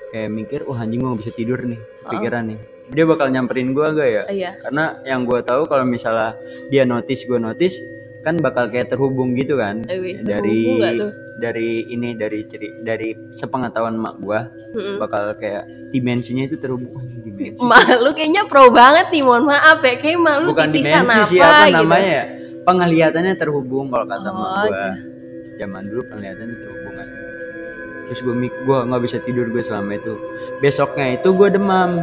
kayak 0.09 0.31
mikir, 0.31 0.61
wah 0.65 0.79
anjing 0.79 1.01
gua 1.01 1.13
gak 1.13 1.21
bisa 1.23 1.33
tidur 1.35 1.59
nih, 1.61 1.77
pikiran 2.07 2.45
nih. 2.49 2.59
Dia 2.93 3.05
bakal 3.07 3.35
nyamperin 3.35 3.75
gua 3.75 3.91
gak 3.91 4.09
ya? 4.09 4.23
Iya. 4.31 4.51
Karena 4.63 4.99
yang 5.03 5.27
gua 5.27 5.43
tahu 5.43 5.67
kalau 5.67 5.83
misalnya 5.83 6.39
dia 6.71 6.87
notice 6.87 7.27
gua 7.27 7.43
notice 7.43 7.79
kan 8.23 8.39
bakal 8.39 8.67
kayak 8.71 8.91
terhubung 8.91 9.35
gitu 9.39 9.59
kan. 9.59 9.87
Eh, 9.87 9.99
wih, 10.03 10.15
dari 10.23 10.79
tuh? 10.99 11.11
dari 11.37 11.85
ini 11.93 12.17
dari 12.17 12.49
ceri 12.49 12.81
dari 12.81 13.13
sepengetahuan 13.37 13.95
mak 14.01 14.17
gua 14.25 14.49
Mm-mm. 14.73 14.97
bakal 14.97 15.37
kayak 15.37 15.69
dimensinya 15.93 16.49
itu 16.49 16.57
terhubung 16.57 16.97
dimensi 17.23 17.61
Mak 17.61 18.01
lu 18.01 18.11
kayaknya 18.17 18.49
pro 18.49 18.73
banget 18.73 19.13
nih, 19.13 19.23
mohon 19.23 19.45
maaf 19.45 19.85
ya. 19.85 19.95
Kayak 20.01 20.19
mak 20.25 20.37
lu 20.43 20.47
bukan 20.57 20.69
dimensi 20.73 20.97
apa 20.97 21.29
sih 21.29 21.39
apa 21.39 21.69
gitu. 21.69 21.77
namanya 21.85 22.09
ya 22.09 22.25
penglihatannya 22.67 23.35
terhubung 23.37 23.87
kalau 23.93 24.07
kata 24.09 24.29
mak 24.33 24.49
Oh, 24.49 24.67
gua 24.73 24.89
zaman 25.57 25.83
dulu 25.89 26.03
penglihatannya 26.09 26.57
terhubung 26.57 26.95
kan 26.97 27.09
terus 28.07 28.21
gue 28.23 28.35
mik 28.39 28.55
gua 28.65 28.79
nggak 28.87 29.03
bisa 29.03 29.17
tidur 29.23 29.47
gue 29.51 29.63
selama 29.67 29.93
itu 29.99 30.15
besoknya 30.63 31.19
itu 31.19 31.29
gue 31.35 31.49
demam 31.53 32.01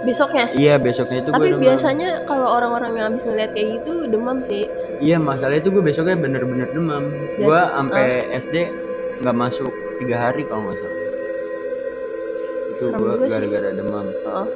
Besoknya. 0.00 0.48
iya 0.56 0.80
besoknya 0.80 1.20
itu 1.20 1.30
Tapi 1.30 1.60
biasanya 1.60 2.24
kalau 2.24 2.48
orang-orang 2.48 2.96
yang 2.96 3.06
habis 3.12 3.28
ngeliat 3.28 3.52
kayak 3.52 3.80
gitu 3.80 4.08
demam 4.08 4.40
sih. 4.40 4.64
iya 4.98 5.20
masalah 5.20 5.60
itu 5.60 5.68
gue 5.68 5.84
besoknya 5.84 6.16
bener-bener 6.16 6.68
demam. 6.72 7.04
Gue 7.36 7.60
sampai 7.60 8.04
SD 8.32 8.54
nggak 9.20 9.36
masuk 9.36 9.68
tiga 10.00 10.16
hari 10.18 10.48
kalau 10.48 10.64
nggak 10.64 10.80
salah. 10.80 10.98
Itu 12.70 12.82
Serem 12.88 12.98
gue 12.98 13.28
gara-gara 13.28 13.70
demam. 13.72 14.06
Oh, 14.24 14.46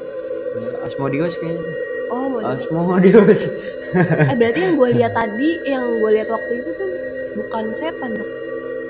Ya, 0.55 0.71
asmodios 0.87 1.35
kayaknya 1.35 1.67
oh 2.09 2.31
mau 2.31 2.55
asmodios 2.55 3.43
Eh 4.31 4.35
berarti 4.39 4.59
yang 4.59 4.75
gue 4.75 4.89
lihat 4.95 5.13
tadi, 5.13 5.51
yang 5.67 5.83
gue 5.99 6.11
lihat 6.15 6.27
waktu 6.27 6.63
itu 6.63 6.71
tuh 6.75 6.91
bukan 7.35 7.75
setan 7.75 8.11
dok. 8.11 8.27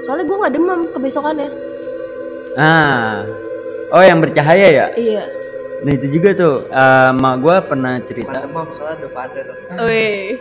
Soalnya 0.01 0.25
gue 0.25 0.37
nggak 0.38 0.55
demam 0.55 0.81
kebesokannya. 0.93 1.49
ah. 2.55 3.25
Oh 3.90 4.01
yang 4.01 4.21
bercahaya 4.21 4.69
ya? 4.69 4.87
Iya. 4.93 5.25
Nah 5.85 5.92
itu 5.92 6.07
juga 6.11 6.33
tuh, 6.33 6.64
eh 6.66 7.11
mak 7.12 7.44
gue 7.44 7.57
pernah 7.68 7.94
cerita. 8.01 8.40
Mantep 8.40 8.51
mam 8.57 8.68
soalnya 8.73 9.05
the 9.05 9.11
father. 9.12 9.44
Wih, 9.85 10.40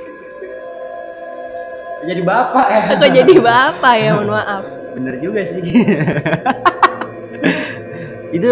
Jadi 2.03 2.19
bapak 2.19 2.67
ya? 2.67 2.81
Kok 2.95 3.11
jadi 3.11 3.35
bapak 3.39 3.93
ya, 3.95 4.09
mohon 4.15 4.29
maaf. 4.31 4.63
Bener 4.95 5.15
juga 5.19 5.43
sih. 5.43 5.59
Itu 8.37 8.51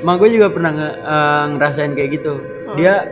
mak 0.00 0.16
gue 0.20 0.28
juga 0.30 0.48
pernah 0.48 0.72
nge- 0.72 0.98
eh, 1.00 1.44
ngerasain 1.56 1.92
kayak 1.96 2.10
gitu. 2.20 2.32
Dia 2.76 3.08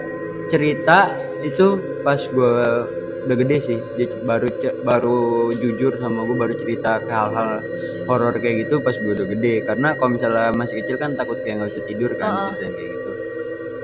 cerita 0.46 1.11
itu 1.42 1.81
pas 2.00 2.20
gue 2.20 2.52
udah 3.26 3.37
gede 3.37 3.57
sih. 3.59 3.79
Dia 3.96 4.12
baru 4.22 4.48
baru 4.81 5.18
jujur 5.52 5.98
sama 5.98 6.24
gue 6.24 6.37
baru 6.37 6.55
cerita 6.57 7.00
ke 7.00 7.11
hal-hal 7.11 7.61
horor 8.07 8.37
kayak 8.38 8.64
gitu 8.64 8.79
pas 8.81 8.94
gue 8.94 9.12
udah 9.12 9.26
gede. 9.26 9.66
Karena 9.66 9.92
kalau 9.98 10.14
misalnya 10.14 10.55
masih 10.55 10.85
kecil 10.85 10.96
kan 10.96 11.16
takut 11.16 11.37
kayak 11.42 11.61
nggak 11.61 11.70
bisa 11.74 11.83
tidur 11.85 12.11
kan 12.16 12.55
ceritain 12.55 12.72
kayak 12.72 12.90
gitu 12.94 13.06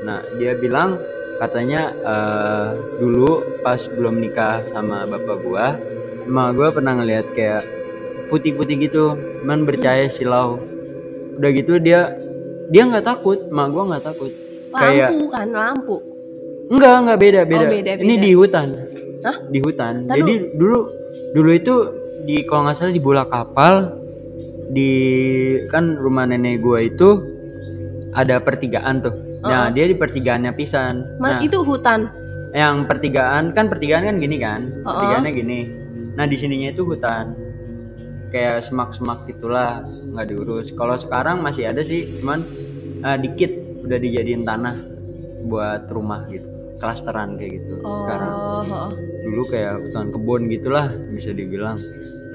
Nah 0.02 0.20
dia 0.34 0.52
bilang 0.54 0.98
katanya 1.38 1.90
eh, 1.90 2.68
dulu 2.98 3.42
pas 3.60 3.80
belum 3.88 4.18
nikah 4.18 4.62
sama 4.70 5.06
bapak 5.06 5.38
gua 5.42 5.66
emak 6.22 6.48
gua 6.54 6.68
pernah 6.70 6.94
ngelihat 6.94 7.26
kayak 7.34 7.62
putih-putih 8.30 8.76
gitu 8.80 9.04
man 9.42 9.66
bercahaya 9.66 10.06
silau 10.06 10.62
udah 11.36 11.50
gitu 11.50 11.82
dia 11.82 12.14
dia 12.70 12.82
nggak 12.86 13.02
takut 13.04 13.42
emak 13.50 13.68
gua 13.70 13.82
nggak 13.90 14.04
takut 14.06 14.30
kayak 14.70 15.10
Lampu 15.10 15.26
kan, 15.28 15.48
lampu. 15.50 15.96
enggak 16.70 16.94
enggak 17.02 17.18
beda 17.18 17.40
beda, 17.44 17.64
Oh, 17.66 17.70
beda, 17.70 17.90
ini 17.98 18.14
beda. 18.14 18.22
di 18.22 18.30
hutan 18.32 18.68
Hah? 19.22 19.36
di 19.50 19.58
hutan 19.60 19.94
Ntar 20.06 20.14
jadi 20.16 20.34
dulu 20.54 20.78
dulu 21.34 21.50
itu 21.50 21.74
di 22.22 22.36
kalau 22.46 22.64
nggak 22.64 22.76
salah 22.78 22.94
di 22.94 23.02
bola 23.02 23.26
kapal 23.26 23.74
di 24.70 24.90
kan 25.68 25.98
rumah 25.98 26.24
nenek 26.24 26.62
gua 26.62 26.78
itu 26.80 27.18
ada 28.14 28.38
pertigaan 28.38 29.02
tuh 29.02 29.14
nah 29.42 29.66
dia 29.74 29.84
di 29.90 29.96
pertigaannya 29.98 30.52
pisan. 30.54 31.18
Mas, 31.18 31.38
nah. 31.38 31.40
itu 31.42 31.60
hutan. 31.62 32.10
yang 32.52 32.84
pertigaan 32.84 33.56
kan 33.56 33.72
pertigaan 33.72 34.04
kan 34.04 34.20
gini 34.20 34.36
kan? 34.36 34.84
Oh. 34.84 35.00
pertigaannya 35.00 35.32
gini. 35.32 35.60
Nah 36.20 36.28
di 36.28 36.36
sininya 36.36 36.68
itu 36.68 36.84
hutan. 36.84 37.32
Kayak 38.28 38.64
semak-semak 38.68 39.24
gitulah 39.24 39.84
nggak 39.88 40.26
diurus. 40.28 40.68
Kalau 40.76 40.96
sekarang 41.00 41.40
masih 41.40 41.72
ada 41.72 41.80
sih 41.80 42.20
cuman 42.20 42.44
eh, 43.00 43.18
dikit. 43.24 43.52
Udah 43.82 43.98
dijadiin 43.98 44.44
tanah 44.44 44.76
buat 45.48 45.88
rumah 45.88 46.28
gitu. 46.28 46.44
Klasteran 46.76 47.40
kayak 47.40 47.62
gitu 47.62 47.80
sekarang. 47.80 48.32
Oh, 48.36 48.64
oh. 48.68 48.90
dulu 49.24 49.42
kayak 49.48 49.80
hutan 49.88 50.12
kebun 50.12 50.42
gitulah 50.52 50.92
bisa 51.08 51.32
dibilang. 51.32 51.80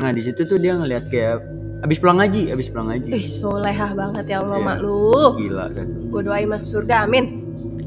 Nah 0.01 0.09
di 0.09 0.21
situ 0.25 0.49
tuh 0.49 0.57
dia 0.57 0.73
ngeliat 0.73 1.13
kayak 1.13 1.45
abis 1.79 1.97
pulang 1.97 2.17
ngaji 2.17 2.49
abis 2.49 2.67
pulang 2.67 2.87
ngaji 2.89 3.09
Ih, 3.11 3.23
solehah 3.23 3.91
banget 3.93 4.25
ya 4.27 4.37
Allah, 4.39 4.57
mak 4.57 4.77
lu. 4.79 5.37
gila 5.37 5.69
kan 5.69 5.87
Gue 6.07 6.21
doain 6.21 6.47
masuk 6.47 6.67
surga, 6.81 7.05
amin. 7.05 7.25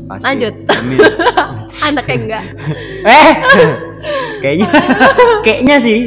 Pasti. 0.06 0.24
Lanjut. 0.24 0.54
amin 0.68 0.98
Anaknya 1.86 2.14
enggak. 2.16 2.44
eh 3.14 3.32
kayaknya 4.42 4.68
kayaknya 5.40 5.76
sih 5.76 5.98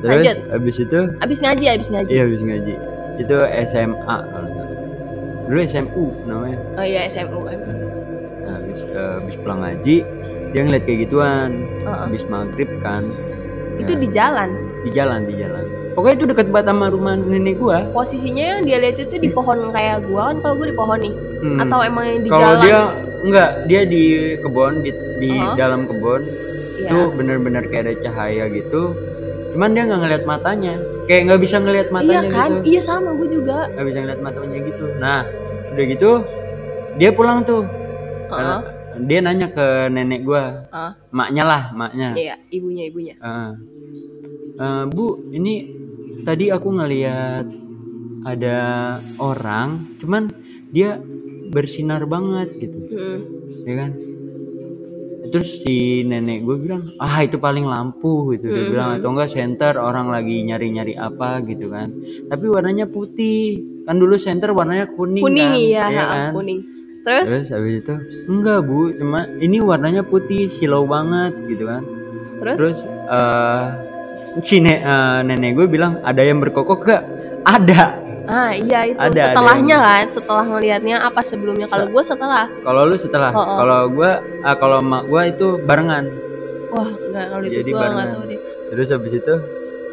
terus 0.00 0.10
Lanjut. 0.24 0.36
abis 0.50 0.76
itu 0.80 1.00
Abis 1.18 1.38
ngaji, 1.40 1.64
abis 1.68 1.88
ngaji. 1.88 2.10
iya 2.10 2.22
abis 2.24 2.42
ngaji 2.42 2.74
itu 3.18 3.36
SMA 3.66 4.16
kalau 4.24 4.48
dulu 5.44 5.58
SMU 5.60 6.04
namanya 6.24 6.58
Oh 6.74 6.86
iya, 6.86 7.04
SMU. 7.04 7.42
nah, 7.42 8.56
abis 8.56 8.80
eh, 8.88 9.14
abis 9.20 9.36
pulang 9.36 9.60
ngaji 9.60 9.96
dia 10.50 10.60
ngeliat 10.60 10.82
kayak 10.82 10.98
gituan 11.04 11.50
Heeh. 11.78 12.06
abis 12.06 12.22
maghrib 12.26 12.70
kan 12.80 13.02
Itu 13.76 13.92
Ya, 13.92 13.98
di 13.98 14.08
jalan. 14.08 14.50
di 14.80 14.90
jalan 14.90 15.20
di 15.24 15.34
jalan 15.36 15.64
pokoknya 16.00 16.16
itu 16.16 16.26
deket 16.26 16.48
banget 16.48 16.66
sama 16.66 16.88
rumah 16.88 17.12
nenek 17.14 17.54
gua 17.54 17.84
Posisinya 17.92 18.40
yang 18.50 18.60
dia 18.64 18.80
lihat 18.80 18.96
itu 18.98 19.14
di 19.14 19.28
pohon 19.28 19.68
kayak 19.68 20.08
gua 20.08 20.32
kan 20.32 20.36
kalau 20.40 20.54
gua 20.56 20.66
di 20.66 20.74
pohon 20.74 20.98
nih. 20.98 21.12
Hmm. 21.38 21.58
Atau 21.60 21.78
emang 21.82 22.04
yang 22.06 22.20
di 22.20 22.28
kalau 22.28 22.40
jalan? 22.50 22.62
dia 22.62 22.78
enggak 23.20 23.50
dia 23.68 23.80
di 23.84 24.04
kebun 24.38 24.72
di, 24.80 24.90
di 25.20 25.30
Oh. 25.36 25.52
dalam 25.54 25.84
kebun 25.84 26.24
Iya. 26.72 26.88
itu 26.88 26.98
bener-bener 27.12 27.68
kayak 27.68 27.84
ada 27.84 27.94
cahaya 28.00 28.44
gitu 28.48 28.96
cuman 29.50 29.68
dia 29.70 29.84
nggak 29.84 30.00
ngeliat 30.00 30.24
matanya 30.24 30.74
kayak 31.04 31.22
nggak 31.26 31.40
bisa 31.42 31.56
ngeliat 31.58 31.84
Iya 31.84 31.92
matanya 31.92 32.20
kan? 32.32 32.50
gitu 32.54 32.64
Iya 32.66 32.80
sama 32.80 33.10
gua 33.12 33.28
juga. 33.28 33.58
nggak 33.68 33.84
bisa 33.84 33.98
ngeliat 34.00 34.20
matanya 34.22 34.58
gitu 34.62 34.84
nah 34.96 35.20
udah 35.70 35.84
gitu 35.86 36.10
dia 36.96 37.10
pulang 37.10 37.38
tuh 37.42 37.62
Heeh. 38.30 38.60
dia 39.02 39.18
nanya 39.20 39.48
ke 39.48 39.66
nenek 39.88 40.24
gua 40.24 40.64
Heeh. 40.66 40.92
maknya 41.10 41.44
lah 41.44 41.62
maknya 41.70 42.08
Iya, 42.14 42.34
ibunya 42.48 42.82
ibunya. 42.86 43.14
"Eh, 43.14 43.50
eh, 44.56 44.82
bu 44.88 45.04
ini 45.30 45.79
tadi 46.22 46.52
aku 46.52 46.68
ngeliat 46.70 47.46
ada 48.20 48.58
orang 49.16 49.96
cuman 49.98 50.28
dia 50.70 51.00
bersinar 51.50 52.06
banget 52.06 52.48
gitu. 52.60 52.78
Mm. 52.90 53.18
ya 53.66 53.74
kan? 53.76 53.90
Terus 55.30 55.62
si 55.62 56.02
nenek 56.02 56.42
gue 56.42 56.56
bilang 56.58 56.90
ah 56.98 57.22
itu 57.22 57.38
paling 57.38 57.62
lampu 57.62 58.34
gitu. 58.34 58.50
Dia 58.50 58.66
Mhm. 58.66 58.70
bilang 58.70 58.88
atau 58.98 59.08
enggak 59.14 59.30
center 59.30 59.78
orang 59.78 60.10
lagi 60.10 60.42
nyari-nyari 60.42 60.98
apa 60.98 61.38
gitu 61.46 61.70
kan. 61.70 61.86
Tapi 62.26 62.44
warnanya 62.50 62.90
putih. 62.90 63.62
Kan 63.86 63.98
dulu 63.98 64.18
center 64.18 64.50
warnanya 64.50 64.90
kuning 64.90 65.22
kuning 65.22 65.50
kan? 65.54 65.58
iya 65.58 65.84
ya 65.86 66.04
kan? 66.06 66.30
kuning. 66.34 66.60
Terus? 67.00 67.24
Terus 67.26 67.46
habis 67.54 67.74
itu 67.80 67.94
enggak 68.26 68.58
bu 68.66 68.90
cuma 68.98 69.20
ini 69.38 69.58
warnanya 69.62 70.02
putih 70.02 70.50
silau 70.50 70.84
banget 70.84 71.32
gitu 71.46 71.64
kan. 71.66 71.82
Terus? 72.42 72.56
Terus 72.58 72.78
eh 73.10 73.64
si 74.38 74.62
ne- 74.62 74.78
eh, 74.78 75.18
nenek 75.26 75.58
gue 75.58 75.66
bilang 75.66 75.98
ada 76.06 76.22
yang 76.22 76.38
berkokok 76.38 76.78
gak 76.86 77.02
ada. 77.42 77.98
Ah 78.30 78.54
iya 78.54 78.86
itu. 78.86 78.94
Ada, 78.94 79.10
ada 79.10 79.22
setelahnya 79.34 79.76
yang- 79.76 79.82
kan? 79.82 80.04
Setelah 80.14 80.44
ngelihatnya 80.46 80.96
apa 81.02 81.20
sebelumnya? 81.26 81.66
Kalau 81.66 81.90
gue 81.90 82.04
setelah. 82.06 82.46
Kalau 82.62 82.82
lu 82.86 82.94
setelah. 82.94 83.30
Oh, 83.34 83.42
oh. 83.42 83.56
kalau 83.58 83.80
gue 83.90 84.10
ah, 84.46 84.54
kalau 84.54 84.78
mak 84.78 85.02
gue 85.10 85.22
itu 85.34 85.46
barengan. 85.66 86.04
Wah 86.70 86.86
nggak 86.86 87.26
kalau 87.26 87.42
itu 87.42 87.58
Jadi 87.58 87.70
gue 87.74 87.86
nggak 87.90 88.06
tahu 88.14 88.22
deh. 88.30 88.40
Terus 88.70 88.88
habis 88.94 89.12
itu 89.18 89.34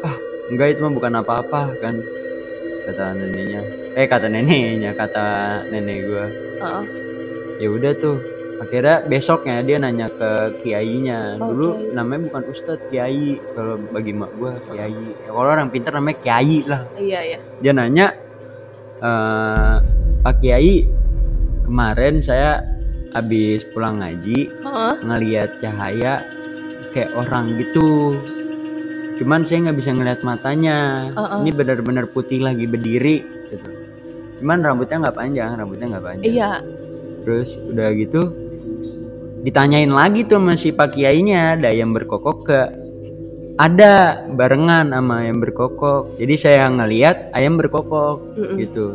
ah 0.06 0.16
enggak 0.54 0.68
itu 0.70 0.80
mah 0.86 0.92
bukan 0.94 1.12
apa-apa 1.18 1.60
kan 1.82 1.94
kata 2.86 3.04
neneknya. 3.18 3.62
Eh 3.98 4.06
kata 4.06 4.26
neneknya 4.30 4.94
kata 4.94 5.26
nenek 5.74 5.98
gue 6.06 6.24
Heeh. 6.62 6.84
ya 7.58 7.68
udah 7.74 7.92
tuh 7.98 8.22
akhirnya 8.58 9.06
besoknya 9.06 9.62
dia 9.62 9.78
nanya 9.78 10.10
ke 10.10 10.30
kiainya. 10.62 11.38
Oh, 11.38 11.54
dulu 11.54 11.68
kiai. 11.78 11.94
namanya 11.94 12.20
bukan 12.30 12.42
ustadz 12.50 12.84
kiai. 12.90 13.38
Kalau 13.54 13.78
bagi 13.94 14.12
mak 14.12 14.34
gue 14.34 14.52
kiai. 14.74 15.04
Ya, 15.24 15.30
kalau 15.30 15.48
orang 15.48 15.70
pintar 15.70 15.92
namanya 15.94 16.18
kiai 16.20 16.58
lah. 16.66 16.82
Iya 16.98 17.20
iya. 17.22 17.38
Dia 17.62 17.72
nanya 17.72 18.06
eh 18.98 19.76
pak 20.26 20.34
kiai 20.42 20.74
kemarin 21.64 22.18
saya 22.18 22.66
habis 23.14 23.62
pulang 23.70 24.02
ngaji 24.02 24.50
Heeh. 24.50 24.94
ngelihat 25.06 25.50
cahaya 25.62 26.26
kayak 26.90 27.14
orang 27.14 27.54
gitu. 27.62 28.18
Cuman 29.22 29.46
saya 29.46 29.70
nggak 29.70 29.78
bisa 29.78 29.90
ngeliat 29.94 30.20
matanya. 30.26 31.10
Uh-uh. 31.14 31.42
ini 31.42 31.50
benar-benar 31.54 32.10
putih 32.10 32.42
lagi 32.42 32.66
berdiri 32.66 33.22
gitu. 33.46 33.70
Cuman 34.42 34.62
rambutnya 34.66 35.06
nggak 35.06 35.16
panjang 35.18 35.50
rambutnya 35.54 35.86
nggak 35.94 36.04
panjang. 36.04 36.26
Iya. 36.26 36.52
Terus 37.22 37.54
udah 37.58 37.88
gitu 37.94 38.47
ditanyain 39.40 39.90
lagi 39.90 40.22
tuh 40.22 40.36
sama 40.36 40.54
si 40.54 40.70
pak 40.70 40.92
kiainya 40.92 41.54
ada 41.54 41.70
yang 41.70 41.90
berkokok 41.90 42.38
ke 42.44 42.60
ada 43.58 43.92
barengan 44.32 44.90
sama 44.90 45.22
ayam 45.22 45.38
berkokok 45.38 46.14
jadi 46.16 46.34
saya 46.34 46.62
ngeliat 46.68 47.30
ayam 47.32 47.58
berkokok 47.58 48.22
Mm-mm. 48.34 48.56
gitu 48.56 48.86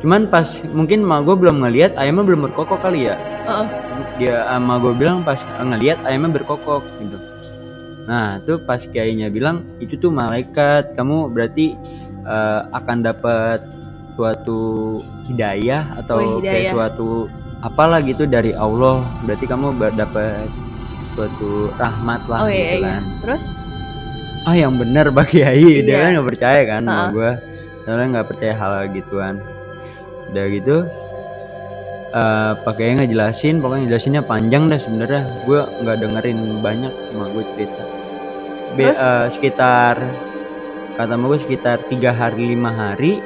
cuman 0.00 0.28
pas 0.28 0.44
mungkin 0.70 1.00
mah 1.02 1.20
gue 1.20 1.32
belum 1.32 1.60
ngeliat 1.60 1.96
ayamnya 1.96 2.24
belum 2.26 2.40
berkokok 2.48 2.78
kali 2.78 3.08
ya 3.08 3.16
Heeh. 3.44 3.66
dia 4.16 4.44
sama 4.44 4.76
gue 4.76 4.92
bilang 4.92 5.24
pas 5.24 5.40
ngeliat 5.56 5.98
ayamnya 6.04 6.36
berkokok 6.36 6.84
gitu 7.00 7.16
nah 8.06 8.38
tuh 8.44 8.60
pas 8.60 8.78
kiainya 8.78 9.28
bilang 9.28 9.64
itu 9.76 9.96
tuh 9.96 10.12
malaikat 10.12 10.92
kamu 10.94 11.32
berarti 11.32 11.74
eh, 12.22 12.60
akan 12.70 12.98
dapat 13.02 13.64
suatu 14.16 14.60
hidayah 15.28 15.84
atau 15.96 16.16
Oh, 16.16 16.40
kayak 16.40 16.44
hidayah. 16.44 16.72
suatu 16.72 17.08
apalah 17.58 18.00
gitu 18.00 18.24
dari 18.24 18.52
Allah? 18.52 19.04
Berarti 19.22 19.44
kamu 19.44 19.66
dapat 19.92 20.48
suatu 21.12 21.72
rahmat 21.74 22.20
lah 22.26 22.44
oh 22.44 22.50
iya 22.50 22.64
gitu 22.70 22.76
iya. 22.78 22.88
kan. 22.90 23.02
Terus? 23.24 23.44
Ah 24.44 24.54
yang 24.54 24.76
bener 24.76 25.08
Pak 25.08 25.26
Kiai. 25.26 25.80
Dia 25.80 25.88
Iya. 25.88 25.98
kan 25.98 26.10
nggak 26.14 26.28
percaya 26.28 26.60
kan 26.62 26.82
sama 26.82 26.94
Ha-ha. 26.94 27.10
gue 27.10 27.30
soalnya 27.82 28.06
nggak 28.12 28.28
percaya 28.28 28.52
hal 28.54 28.72
gituan. 28.90 29.34
Udah 30.28 30.44
gitu 30.48 30.76
eh 32.08 32.52
Pak 32.56 32.74
Kiai 32.74 32.94
nggak 32.94 33.10
jelasin 33.10 33.58
pokoknya 33.58 33.84
jelasinnya 33.88 34.22
panjang 34.22 34.68
dah 34.68 34.78
sebenarnya. 34.78 35.22
Gue 35.42 35.60
nggak 35.82 35.96
dengerin 35.98 36.38
banyak 36.60 36.92
sama 37.10 37.26
gue 37.30 37.44
cerita. 37.52 37.82
Be- 38.74 38.86
Terus? 38.86 38.98
eh, 38.98 39.26
sekitar 39.30 39.94
kata 40.94 41.12
sama 41.12 41.24
gue 41.26 41.40
sekitar 41.40 41.76
tiga 41.86 42.08
hari 42.10 42.52
lima 42.52 42.70
hari 42.70 43.20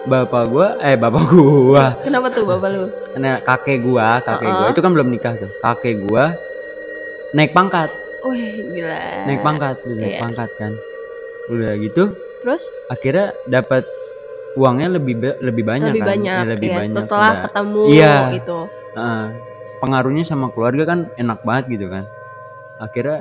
bapak 0.00 0.44
gue 0.48 0.66
eh 0.80 0.96
bapak 0.96 1.24
gue 1.28 1.84
kenapa 2.04 2.26
tuh 2.32 2.44
bapak 2.48 2.68
lu? 2.72 2.84
Nah, 3.20 3.36
kakek 3.42 3.82
gua 3.82 4.22
kakek 4.22 4.48
gua. 4.48 4.62
Uh-uh. 4.64 4.72
itu 4.72 4.80
kan 4.80 4.90
belum 4.94 5.08
nikah 5.10 5.34
tuh. 5.36 5.50
Kakek 5.60 5.94
gua 6.06 6.32
naik 7.30 7.52
pangkat. 7.52 7.90
Wih 8.24 8.64
gila. 8.70 9.00
Naik 9.26 9.40
pangkat 9.40 9.76
naik 9.84 10.14
iya. 10.16 10.20
pangkat 10.20 10.50
kan. 10.56 10.72
Udah 11.50 11.72
gitu 11.78 12.14
terus? 12.40 12.64
akhirnya 12.88 13.36
dapat 13.44 13.84
uangnya 14.56 14.96
lebih 14.96 15.14
ba- 15.20 15.38
lebih 15.44 15.62
banyak 15.62 15.92
lebih 15.92 16.02
kan. 16.02 16.10
banyak 16.16 16.32
Ya, 16.40 16.48
lebih 16.48 16.68
ya 16.68 16.76
banyak 16.80 16.96
setelah 17.04 17.30
udah. 17.30 17.42
ketemu 17.44 17.82
Iya. 17.92 18.14
itu 18.32 18.58
Heeh. 18.96 19.24
pengaruhnya 19.78 20.24
sama 20.24 20.46
keluarga 20.50 20.82
kan 20.86 20.98
enak 21.14 21.38
banget 21.44 21.64
gitu 21.76 21.86
kan. 21.86 22.04
Akhirnya 22.80 23.20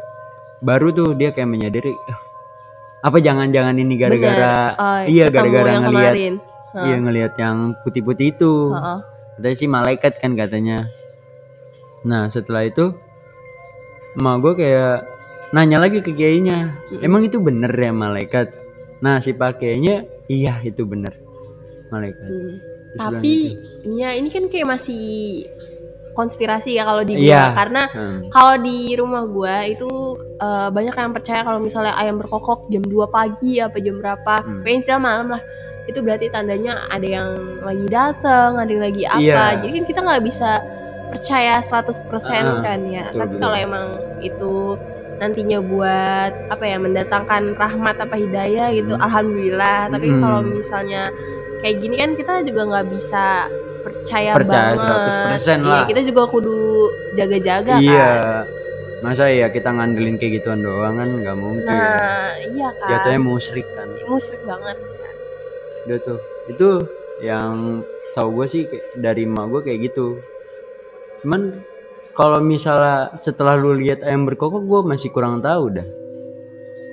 baru 0.59 0.91
tuh 0.91 1.13
dia 1.13 1.29
kayak 1.31 1.47
menyadari 1.47 1.95
"Ah, 2.07 2.19
apa 3.01 3.17
jangan-jangan 3.19 3.75
ini 3.75 3.95
gara-gara 3.95 4.75
Oh, 4.75 4.99
iya 5.05 5.27
gara-gara 5.27 5.71
ngelihat 5.79 6.15
iya 6.75 6.95
ngelihat 6.95 7.33
yang 7.35 7.73
putih-putih 7.81 8.31
itu 8.31 8.51
Heeh. 8.69 8.99
katanya 9.35 9.55
sih 9.55 9.67
malaikat 9.67 10.13
kan 10.17 10.31
katanya 10.33 10.77
nah 12.01 12.27
setelah 12.27 12.63
itu 12.63 12.93
emak 14.15 14.35
gue 14.39 14.53
kayak 14.57 14.95
nanya 15.49 15.77
lagi 15.79 15.99
ke 15.99 16.11
kiainya 16.11 16.71
emang 16.99 17.23
itu 17.23 17.37
bener 17.37 17.71
ya 17.71 17.89
malaikat 17.89 18.53
nah 18.99 19.17
si 19.17 19.31
pak 19.31 19.57
kiainya 19.57 20.03
iya 20.27 20.61
itu 20.61 20.83
bener 20.83 21.13
malaikat 21.87 22.29
Hmm. 22.29 22.55
Terus 22.89 22.97
tapi 22.97 23.33
gitu. 23.53 24.01
ya 24.01 24.09
ini 24.11 24.27
kan 24.27 24.49
kayak 24.49 24.65
masih 24.67 25.01
konspirasi 26.11 26.73
ya 26.73 26.83
kalau 26.83 27.05
di 27.05 27.13
gua 27.15 27.21
Iya. 27.21 27.43
karena 27.53 27.83
Hmm. 27.87 28.19
kalau 28.29 28.55
di 28.57 28.77
rumah 28.93 29.23
gua 29.23 29.61
itu 29.63 29.85
eh, 30.35 30.69
banyak 30.69 30.95
yang 30.95 31.13
percaya 31.13 31.41
kalau 31.43 31.59
misalnya 31.59 31.93
ayam 31.93 32.17
berkokok 32.17 32.65
jam 32.67 32.81
2 32.81 33.05
pagi 33.07 33.61
apa 33.61 33.77
jam 33.77 34.01
berapa 34.01 34.41
Hmm. 34.41 34.65
intinya 34.65 34.97
malam 34.99 35.27
lah 35.29 35.41
itu 35.89 35.99
berarti 35.99 36.29
tandanya 36.29 36.85
ada 36.87 37.03
yang 37.03 37.29
lagi 37.59 37.87
datang 37.89 38.55
ada 38.55 38.69
yang 38.69 38.83
lagi 38.85 39.03
apa. 39.03 39.17
Iya. 39.19 39.43
jadi 39.57 39.71
kan 39.73 39.85
kita 39.85 39.99
nggak 40.05 40.23
bisa 40.23 40.49
percaya 41.09 41.53
100% 41.57 42.05
Ah, 42.45 42.61
kan 42.61 42.79
ya. 42.85 43.09
betul, 43.09 43.17
tapi 43.17 43.35
kalau 43.35 43.57
emang 43.57 43.85
itu 44.21 44.53
nantinya 45.17 45.59
buat 45.59 46.31
apa 46.47 46.63
ya 46.63 46.77
mendatangkan 46.77 47.57
rahmat 47.57 47.95
apa 47.97 48.15
hidayah 48.15 48.69
gitu 48.71 48.93
Hmm. 48.93 49.03
alhamdulillah. 49.03 49.89
Tapi 49.89 50.07
Hmm. 50.07 50.21
kalau 50.21 50.39
misalnya 50.45 51.09
kayak 51.59 51.75
gini 51.81 51.95
kan 51.97 52.11
kita 52.13 52.33
juga 52.45 52.61
nggak 52.69 52.87
bisa 52.87 53.49
percaya, 53.79 54.31
Percaya 54.37 54.77
banget. 54.77 55.35
100% 55.35 55.59
Iya, 55.59 55.67
lah. 55.67 55.83
kita 55.89 56.01
juga 56.05 56.23
kudu 56.29 56.57
jaga-jaga 57.15 57.73
iya. 57.81 58.09
kan. 58.15 58.45
Masa 58.99 59.31
ya 59.31 59.47
kita 59.47 59.71
ngandelin 59.71 60.15
kayak 60.15 60.39
gituan 60.39 60.59
doang 60.59 60.93
kan 60.93 61.09
nggak 61.09 61.35
mungkin. 61.35 61.67
Nah 61.67 62.35
iya 62.45 62.69
kan. 62.75 62.89
Jatuhnya 62.93 63.19
musrik 63.19 63.67
kan. 63.71 63.87
Musrik 64.05 64.39
banget 64.43 64.77
udah 65.85 65.99
tuh. 66.01 66.19
Itu 66.47 66.67
yang 67.21 67.83
tahu 68.11 68.41
gue 68.41 68.45
sih 68.49 68.63
kayak- 68.65 68.87
dari 68.95 69.23
emak 69.23 69.45
gue 69.47 69.61
kayak 69.63 69.79
gitu. 69.91 70.19
Cuman 71.21 71.61
kalau 72.11 72.39
misalnya 72.39 73.15
setelah 73.19 73.55
lu 73.55 73.75
lihat 73.75 74.03
ayam 74.03 74.27
berkokok 74.27 74.63
gue 74.63 74.79
masih 74.83 75.07
kurang 75.09 75.39
tahu 75.39 75.71
dah. 75.71 75.87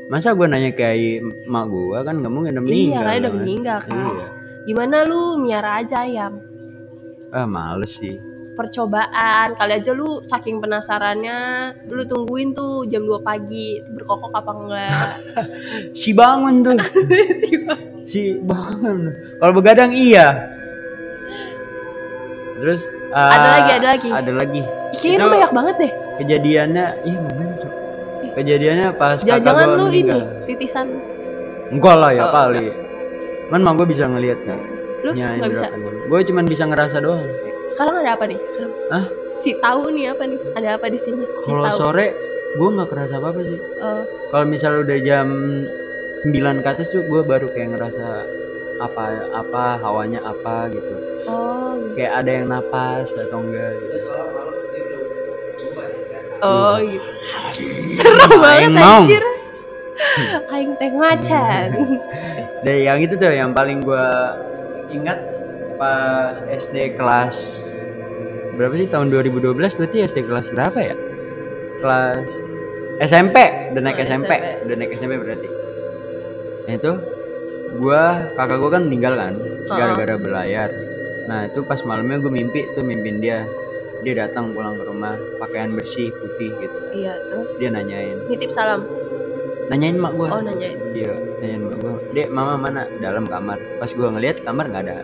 Masa 0.07 0.38
gue 0.38 0.46
nanya 0.46 0.70
kayak 0.70 1.18
emak 1.46 1.64
gue 1.66 1.99
kan 1.99 2.14
nggak 2.22 2.31
mungkin 2.31 2.53
udah 2.55 2.62
iya 2.62 2.70
meninggal 2.70 3.03
kan? 3.03 3.18
udah 3.18 3.33
meninggal 3.35 3.79
kan 3.83 3.96
iya. 3.96 4.27
Gimana 4.66 4.96
lu 5.03 5.20
miara 5.38 5.70
aja 5.79 6.03
ayam? 6.03 6.42
Ah 7.31 7.46
males 7.46 7.90
sih. 7.90 8.14
Percobaan 8.57 9.53
kali 9.53 9.72
aja 9.77 9.92
lu 9.92 10.22
saking 10.22 10.59
penasarannya 10.59 11.38
lu 11.90 12.03
tungguin 12.03 12.51
tuh 12.51 12.87
jam 12.87 13.05
2 13.05 13.20
pagi 13.20 13.79
itu 13.79 13.90
berkokok 13.92 14.33
apa 14.33 14.53
enggak? 14.55 15.11
Si 15.99 16.11
bangun 16.14 16.62
tuh. 16.62 16.79
Si 17.42 17.53
bangun 17.61 17.96
kalau 19.38 19.53
begadang 19.53 19.90
iya. 19.92 20.51
Terus 22.57 22.88
ada 23.12 23.37
ah, 23.37 23.53
lagi 23.61 23.71
ada 23.77 23.87
lagi. 23.92 24.09
ada 24.09 24.33
lagi. 24.33 24.62
Kayaknya 24.97 25.19
Itu- 25.21 25.35
banyak 25.37 25.53
banget 25.53 25.75
deh. 25.77 25.92
kejadiannya 26.16 26.87
iya 27.05 27.19
Cok? 27.61 27.73
kejadiannya 28.40 28.88
pas 28.97 29.21
kakak 29.21 29.29
jangan-jangan 29.29 29.69
gua 29.69 29.77
lu 29.77 29.87
ini 29.92 30.21
titisan. 30.49 30.87
Enggak 31.69 31.97
lah 32.01 32.11
ya 32.16 32.23
Oh, 32.25 32.33
kali 32.33 32.69
kan 33.47 33.61
mah 33.62 33.73
gue 33.79 33.87
bisa 33.87 34.05
ngelihat 34.11 34.38
kan 34.42 34.59
lu 35.07 35.11
nggak 35.14 35.51
bisa? 35.55 35.66
gue 36.09 36.21
cuman 36.33 36.45
bisa 36.51 36.64
ngerasa 36.66 36.97
doang. 36.99 37.23
Sekarang 37.71 37.95
ada 38.03 38.19
apa 38.19 38.25
nih? 38.27 38.38
Sekarang. 38.42 38.73
Hah? 38.90 39.05
si 39.37 39.51
tahu 39.61 39.92
nih 39.92 40.16
apa 40.16 40.25
nih? 40.25 40.40
Ada 40.57 40.69
apa 40.81 40.87
di 40.88 40.99
sini? 40.99 41.23
Si 41.45 41.51
kalau 41.53 41.77
sore 41.77 42.07
gue 42.57 42.69
nggak 42.73 42.88
kerasa 42.88 43.14
apa 43.21 43.29
apa 43.31 43.40
sih. 43.45 43.59
Oh, 43.85 44.03
kalau 44.33 44.45
misalnya 44.49 44.81
udah 44.83 44.99
jam 45.05 45.27
9 46.33 46.65
ke 46.65 46.69
atas 46.69 46.91
tuh 46.91 47.07
gue 47.07 47.23
baru 47.23 47.47
kayak 47.55 47.77
ngerasa 47.77 48.07
apa 48.83 49.05
apa 49.33 49.65
hawanya 49.81 50.21
apa 50.27 50.69
gitu 50.75 50.95
oh 51.31 51.79
gitu. 51.81 51.95
kayak 51.97 52.12
ada 52.12 52.31
yang 52.31 52.47
napas 52.51 53.09
atau 53.15 53.41
enggak 53.41 53.73
gitu. 53.79 53.99
oh 56.45 56.77
gitu 56.83 57.11
serem 57.97 58.33
banget 58.43 58.71
anjir 58.77 59.25
aing 60.53 60.77
teh 60.77 60.93
macan. 60.93 61.69
Dan 62.65 62.77
yang 62.85 62.99
itu 63.01 63.17
tuh 63.17 63.33
yang 63.33 63.57
paling 63.57 63.81
gua 63.81 64.37
ingat 64.93 65.19
pas 65.81 66.37
SD 66.49 66.97
kelas 66.97 67.65
berapa 68.57 68.73
sih 68.81 68.89
tahun 68.89 69.12
2012 69.12 69.57
berarti 69.57 69.97
SD 70.05 70.19
kelas 70.29 70.53
berapa 70.53 70.79
ya? 70.81 70.97
Kelas 71.81 72.29
SMP, 72.97 73.37
udah 73.77 73.83
naik 73.85 74.01
Oh, 74.01 74.09
SMP. 74.09 74.33
SMP. 74.33 74.65
udah 74.65 74.75
naik 74.81 74.91
SMP 74.97 75.15
berarti. 75.21 75.49
Nah 76.66 76.74
itu 76.74 76.92
gua 77.79 78.02
kakak 78.35 78.59
gua 78.59 78.70
kan 78.72 78.83
meninggal 78.85 79.14
kan 79.14 79.35
gara-gara 79.68 80.14
belayar. 80.16 80.70
Nah 81.26 81.46
itu 81.46 81.62
pas 81.62 81.83
malamnya 81.83 82.18
gue 82.18 82.31
mimpi 82.31 82.62
tuh 82.70 82.83
mimpin 82.83 83.18
dia 83.18 83.42
dia 84.02 84.14
datang 84.14 84.55
pulang 84.55 84.79
ke 84.79 84.85
rumah 84.87 85.18
pakaian 85.40 85.72
bersih 85.72 86.12
putih 86.12 86.52
gitu 86.52 86.79
iya, 86.94 87.16
terus 87.26 87.50
dia 87.59 87.72
nanyain 87.72 88.14
nitip 88.29 88.52
salam. 88.52 88.85
nanyain 89.66 89.98
mak 89.98 90.14
gua 90.14 90.31
Oh, 90.31 90.42
nanyain. 90.44 90.79
Iya, 90.94 91.11
nanyain 91.42 91.62
mak 91.64 91.76
gua. 91.83 91.94
Dek, 92.14 92.29
mama 92.31 92.55
mana? 92.55 92.87
Dalam 93.02 93.26
kamar. 93.26 93.59
Pas 93.83 93.90
gua 93.90 94.14
ngeliat 94.14 94.46
kamar 94.46 94.70
nggak 94.70 94.85
ada. 94.87 94.96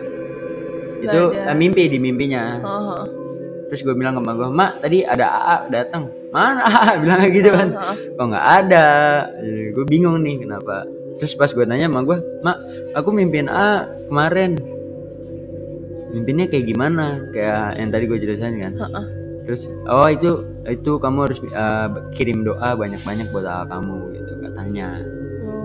Itu 1.03 1.21
ada. 1.35 1.51
eh, 1.51 1.57
mimpi 1.57 1.91
di 1.91 1.99
mimpinya. 1.99 2.63
Oh, 2.63 3.03
Terus 3.67 3.83
gue 3.83 3.95
bilang 3.97 4.15
ke 4.15 4.21
mak 4.21 4.35
gua, 4.37 4.47
"Mak, 4.47 4.71
tadi 4.79 5.03
ada 5.03 5.25
AA 5.27 5.57
datang." 5.67 6.03
Mana 6.31 6.63
AA? 6.63 6.91
Bilang 7.03 7.19
gitu 7.27 7.49
kan. 7.51 7.67
oh, 7.73 7.91
oh. 7.91 7.95
Kok 8.15 8.25
nggak 8.31 8.47
ada? 8.63 8.87
gue 9.43 9.85
bingung 9.85 10.21
nih 10.23 10.47
kenapa. 10.47 10.87
Terus 11.17 11.33
pas 11.33 11.49
gue 11.49 11.63
nanya 11.63 11.87
sama 11.87 12.01
gue, 12.03 12.17
"Mak, 12.41 12.57
aku 12.93 13.09
mimpin 13.11 13.45
A 13.47 13.85
kemarin." 14.07 14.57
Mimpinnya 16.11 16.45
kayak 16.45 16.65
gimana? 16.67 17.25
Kayak 17.29 17.77
yang 17.77 17.89
tadi 17.89 18.05
gue 18.05 18.17
jelasin 18.17 18.55
kan. 18.57 18.73
Heeh. 18.77 19.05
Terus, 19.43 19.61
oh 19.85 20.07
itu 20.07 20.39
itu 20.63 20.91
kamu 20.95 21.17
harus 21.27 21.39
eh, 21.43 21.87
kirim 22.15 22.47
doa 22.47 22.79
banyak-banyak 22.79 23.27
buat 23.29 23.43
AA 23.43 23.63
kamu 23.67 23.97
gitu 24.15 24.33
katanya 24.39 24.87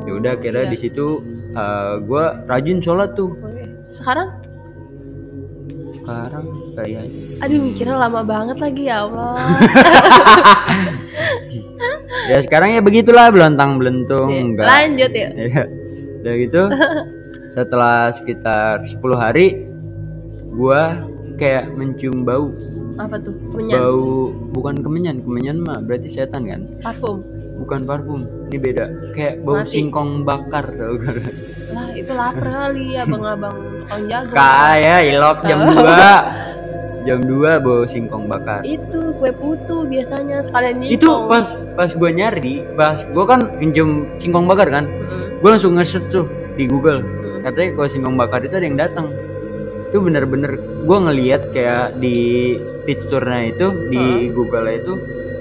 ya 0.03 0.13
udah 0.19 0.35
kira 0.37 0.67
Iya. 0.67 0.71
di 0.73 0.79
situ 0.81 1.07
gue 2.03 2.25
rajin 2.47 2.83
sholat 2.83 3.15
tuh 3.15 3.39
Oke. 3.39 3.71
Sekarang 3.95 4.35
sekarang 6.03 6.45
kayaknya 6.75 7.03
aduh 7.39 7.61
mikirnya 7.63 7.97
lama 8.01 8.21
banget 8.25 8.57
lagi 8.59 8.83
ya 8.91 9.07
Allah. 9.07 9.37
ya 12.29 12.39
sekarang 12.39 12.71
ya 12.71 12.81
begitulah 12.81 13.29
belentang 13.29 13.77
belentung 13.77 14.29
Oke, 14.29 14.39
enggak 14.39 14.67
Lanjut 14.67 15.13
ya. 15.17 15.29
ya 15.33 15.63
udah 16.19 16.35
gitu 16.37 16.63
setelah 17.55 17.99
sekitar 18.11 18.83
10 18.83 18.95
hari 19.15 19.65
gue 20.47 20.83
kayak 21.35 21.71
mencium 21.71 22.23
bau 22.23 22.51
Apa 22.97 23.15
tuh? 23.17 23.31
Menyan. 23.53 23.79
bau 23.79 24.07
bukan 24.53 24.75
kemenyan 24.77 25.17
kemenyan 25.21 25.57
mah 25.61 25.79
berarti 25.79 26.09
setan 26.09 26.45
kan 26.45 26.67
Parfum. 26.79 27.23
bukan 27.57 27.81
parfum 27.85 28.21
ini 28.47 28.59
beda 28.61 28.85
kayak 29.13 29.41
bau 29.41 29.59
Mati. 29.59 29.71
singkong 29.73 30.23
bakar 30.23 30.67
tau 30.69 30.95
gak 30.97 31.23
Lah, 31.69 31.93
itu 31.93 32.11
lapar 32.11 32.49
kali 32.49 32.97
abang-abang 32.97 33.53
tukang 33.79 34.03
jagung. 34.07 34.35
kayak 34.35 35.01
ilok 35.07 35.39
jam 35.43 35.59
Oh. 35.61 35.77
2 37.03 37.07
jam 37.07 37.19
2 37.23 37.65
bau 37.65 37.83
singkong 37.85 38.27
bakar 38.27 38.63
Itu 38.63 39.15
kue 39.19 39.31
putu 39.31 39.87
biasanya 39.87 40.43
sekalian 40.43 40.83
nyingkong. 40.83 40.97
itu 40.99 41.09
pas 41.27 41.47
pas 41.75 41.91
gue 41.91 42.11
nyari 42.11 42.57
pas 42.75 42.99
gue 43.03 43.25
kan 43.27 43.41
minjem 43.59 44.07
singkong 44.17 44.47
bakar 44.47 44.69
kan 44.69 44.85
Mm-mm. 44.87 45.39
gue 45.39 45.49
langsung 45.51 45.75
nge 45.79 46.01
tuh 46.09 46.27
di 46.55 46.67
Google 46.67 47.03
Mm-mm. 47.03 47.43
katanya 47.47 47.69
kalau 47.75 47.89
singkong 47.89 48.17
bakar 48.17 48.43
itu 48.43 48.55
ada 48.55 48.67
yang 48.67 48.79
datang 48.79 49.11
itu 49.89 49.97
bener-bener 50.05 50.53
gue 50.85 50.99
ngeliat 51.01 51.43
kayak 51.51 51.97
di 51.97 52.17
picture-nya 52.85 53.57
itu 53.57 53.67
di 53.89 54.29
Google 54.29 54.69
itu 54.69 54.93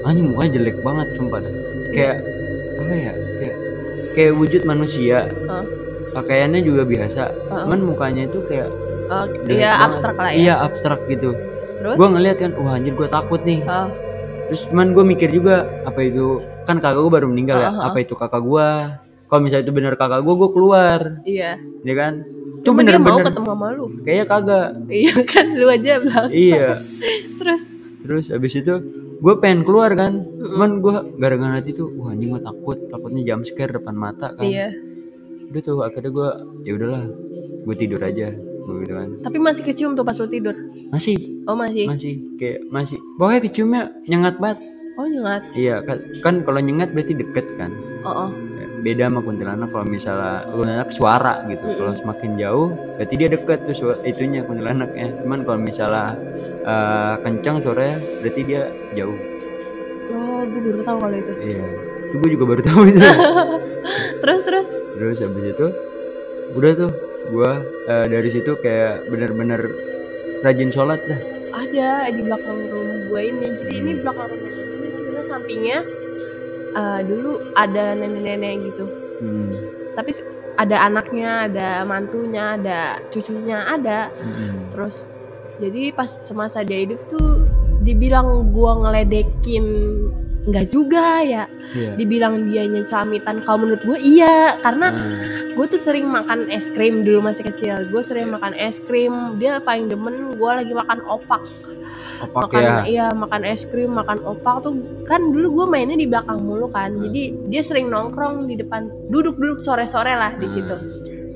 anjing 0.07 0.31
mukanya 0.31 0.51
jelek 0.55 0.77
banget 0.87 1.07
sumpah 1.19 1.43
kayak 1.91 2.17
apa 2.79 2.93
ya 2.95 3.13
kayak 3.41 3.57
kayak 4.15 4.31
wujud 4.39 4.61
manusia 4.63 5.27
Hah? 5.51 5.67
pakaiannya 6.15 6.63
juga 6.63 6.87
biasa 6.87 7.23
Heeh. 7.27 7.61
cuman 7.67 7.79
mukanya 7.83 8.23
itu 8.23 8.39
kayak 8.47 8.71
Oh, 9.07 9.25
jelek 9.25 9.55
iya 9.55 9.71
abstrak 9.79 10.15
lah 10.15 10.29
ya. 10.29 10.37
iya 10.37 10.53
abstrak 10.59 10.99
gitu. 11.07 11.31
Terus? 11.77 11.95
gue 11.95 12.07
ngeliat 12.09 12.37
kan 12.37 12.51
wah 12.57 12.73
anjir 12.73 12.91
gue 12.91 13.07
takut 13.07 13.41
nih. 13.41 13.61
Oh, 13.63 13.87
terus 14.47 14.61
cuman 14.65 14.91
gue 14.91 15.03
mikir 15.05 15.29
juga 15.29 15.55
apa 15.83 15.99
itu 16.01 16.39
kan 16.63 16.77
kakak 16.77 16.99
gue 16.99 17.13
baru 17.13 17.27
meninggal 17.27 17.57
ya 17.57 17.69
Ah, 17.69 17.73
ah. 17.73 17.85
apa 17.87 17.97
itu 17.99 18.13
kakak 18.13 18.41
gue 18.41 18.67
kalau 19.25 19.41
misalnya 19.41 19.63
itu 19.63 19.73
bener 19.73 19.93
kakak 19.93 20.19
gue 20.19 20.35
gue 20.35 20.49
keluar. 20.49 21.01
Iya. 21.21 21.51
ya 21.81 21.93
kan? 21.93 22.13
Itu 22.57 22.65
Cuma 22.65 22.81
dia 22.81 22.97
mau 22.97 23.15
ketemu 23.17 23.47
sama 23.47 23.67
lu. 23.69 23.85
kayaknya 24.01 24.25
kagak. 24.25 24.67
Iya 24.89 25.15
kan, 25.23 25.45
lu 25.53 25.67
aja 25.67 25.91
bilang. 25.97 26.27
iya. 26.29 26.67
Terus? 27.39 27.63
Terus 27.99 28.25
abis 28.29 28.53
itu 28.55 28.73
gue 29.17 29.33
pengen 29.37 29.61
keluar 29.61 29.93
kan. 29.93 30.19
Cuman 30.21 30.79
gue 30.79 30.95
gara-gara 31.15 31.59
itu 31.61 31.87
wah 31.93 32.11
anjing 32.11 32.29
gue 32.29 32.41
takut. 32.41 32.77
Takutnya 32.87 33.21
jam 33.23 33.39
scare 33.41 33.71
depan 33.73 33.93
mata 33.93 34.33
kan. 34.33 34.43
Iya. 34.43 34.73
udah 35.47 35.61
tuh 35.61 35.79
akhirnya 35.79 36.11
gue 36.11 36.29
ya 36.61 36.71
udahlah 36.73 37.03
gue 37.63 37.75
tidur 37.77 38.01
aja 38.01 38.35
gue 38.67 38.83
gitu 38.83 38.93
kan 38.93 39.09
Tapi 39.21 39.37
masih 39.39 39.63
kecium 39.63 39.91
tuh 39.93 40.03
pas 40.03 40.13
lu 40.13 40.27
tidur. 40.27 40.55
masih 40.89 41.15
Oh, 41.43 41.55
masih. 41.55 41.87
masih 41.87 42.13
kayak 42.35 42.67
masih 42.67 42.99
pokoknya 43.15 43.39
keciumnya 43.41 43.81
nyengat 44.03 44.35
banget 44.37 44.59
Oh, 44.93 45.05
nyengat. 45.05 45.41
iya 45.53 45.79
kan 45.79 45.97
kan 46.19 46.35
kalau 46.41 46.59
nyengat 46.59 46.91
berarti 46.91 47.13
deket 47.13 47.45
kan 47.55 47.71
Oh, 48.01 48.25
oh. 48.25 48.29
beda 48.77 49.07
sama 49.07 49.19
kuntilanak 49.19 49.67
kalau 49.67 49.85
misalnya 49.85 50.45
kuntilanak 50.49 50.89
suara 50.89 51.33
gitu 51.45 51.63
Mm-mm. 51.63 51.77
kalau 51.77 51.93
semakin 51.93 52.31
jauh 52.35 52.67
berarti 52.93 53.13
dia 53.15 53.27
deket 53.27 53.59
tuh 53.63 53.75
suara, 53.75 53.97
itunya 54.03 54.41
kuntilanaknya 54.41 55.07
cuman 55.17 55.39
kalau 55.41 55.59
misalnya 55.59 56.13
eh, 56.61 57.13
kencang 57.21 57.57
suaranya 57.59 57.95
berarti 58.19 58.41
dia 58.43 58.61
jauh 58.93 59.17
Oh, 60.09 60.39
gue 60.41 60.59
baru 60.61 60.81
tahu 60.81 60.97
kalau 60.99 61.15
itu. 61.15 61.31
iya 61.41 61.65
itu 62.05 62.15
gue 62.15 62.29
juga 62.31 62.45
baru 62.47 62.61
tahu 62.61 62.81
itu 62.85 62.99
Terus 64.17 64.39
terus. 64.43 64.67
terus 64.93 65.17
habis 65.19 65.45
itu 65.47 65.67
udah 66.49 66.71
tuh 66.75 66.91
gue 67.27 67.51
dari 68.07 68.29
situ 68.31 68.55
kayak 68.59 69.07
bener-bener 69.07 69.67
rajin 70.41 70.69
sholat 70.69 71.01
dah 71.05 71.19
Ada 71.57 72.13
di 72.13 72.21
belakang 72.21 72.69
rumah 72.69 72.99
gue 73.09 73.21
ini. 73.23 73.47
Jadi 73.57 73.73
ini 73.81 73.91
Hmm. 73.97 74.01
belakang 74.05 74.27
rumah 74.29 74.49
gue 74.53 74.65
ini 74.77 74.89
sebenarnya 74.93 75.25
sampingnya 75.25 75.77
eh, 76.77 76.99
dulu 77.01 77.31
ada 77.57 77.85
nenek-nenek 77.97 78.53
gitu. 78.69 78.85
hmm. 79.23 79.49
Tapi 79.97 80.11
ada 80.57 80.77
anaknya, 80.85 81.49
ada 81.49 81.67
mantunya, 81.85 82.57
ada 82.57 83.01
cucunya, 83.09 83.65
ada. 83.65 84.13
hmm. 84.13 84.73
Terus 84.73 85.09
jadi 85.57 85.89
pas 85.89 86.09
semasa 86.21 86.61
dia 86.61 86.85
hidup 86.85 87.01
tuh 87.09 87.49
dibilang 87.81 88.53
gua 88.53 88.77
ngeledekin 88.85 89.65
nggak 90.47 90.65
juga 90.71 91.21
ya. 91.21 91.45
Iya. 91.67 91.99
dibilang 91.99 92.47
dia 92.47 92.63
camitan 92.87 93.43
kalau 93.43 93.67
menurut 93.67 93.83
gue 93.83 93.99
iya. 93.99 94.55
Karena 94.63 94.87
Hmm. 94.87 95.51
gue 95.51 95.65
tuh 95.67 95.75
sering 95.75 96.07
makan 96.07 96.47
es 96.47 96.71
krim 96.71 97.03
dulu 97.03 97.19
masih 97.19 97.43
kecil. 97.43 97.91
Gue 97.91 97.99
sering 98.01 98.31
makan 98.31 98.55
es 98.55 98.79
krim. 98.79 99.35
Dia 99.35 99.59
paling 99.59 99.91
demen 99.91 100.39
gue 100.39 100.51
lagi 100.55 100.71
makan 100.71 101.03
opak. 101.03 101.43
Opak 102.23 102.49
makan 102.49 102.63
ya. 102.63 102.75
iya 102.87 103.07
makan 103.11 103.43
es 103.45 103.67
krim 103.67 103.91
makan 103.91 104.23
opak 104.23 104.63
tuh. 104.63 104.73
Kan 105.03 105.35
dulu 105.35 105.61
gue 105.61 105.65
mainnya 105.67 105.99
di 105.99 106.07
belakang 106.07 106.39
mulu 106.39 106.71
kan. 106.71 106.95
Hmm. 106.95 107.03
jadi 107.11 107.21
dia 107.51 107.61
sering 107.61 107.91
nongkrong 107.91 108.47
di 108.47 108.55
depan. 108.55 108.87
Duduk-duduk 109.11 109.59
sore-sore 109.59 110.15
lah 110.15 110.39
di 110.39 110.47
Hmm. 110.47 110.53
situ. 110.55 110.75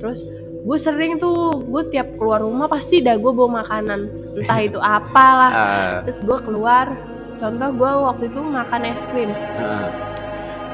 Terus 0.00 0.24
gue 0.62 0.78
sering 0.80 1.20
tuh 1.20 1.60
gue 1.60 1.92
tiap 1.92 2.16
keluar 2.16 2.40
rumah 2.40 2.66
pasti 2.66 3.04
dah 3.04 3.20
gue 3.20 3.30
bawa 3.30 3.60
makanan. 3.60 4.00
Entah 4.40 4.60
itu 4.72 4.80
apalah. 4.80 5.52
Ah, 5.52 5.92
terus 6.02 6.24
gue 6.24 6.38
keluar 6.40 6.96
contoh 7.42 7.68
gue 7.74 7.90
waktu 8.06 8.24
itu 8.30 8.40
makan 8.40 8.80
es 8.86 9.02
krim. 9.02 9.30
Ah. 9.58 9.90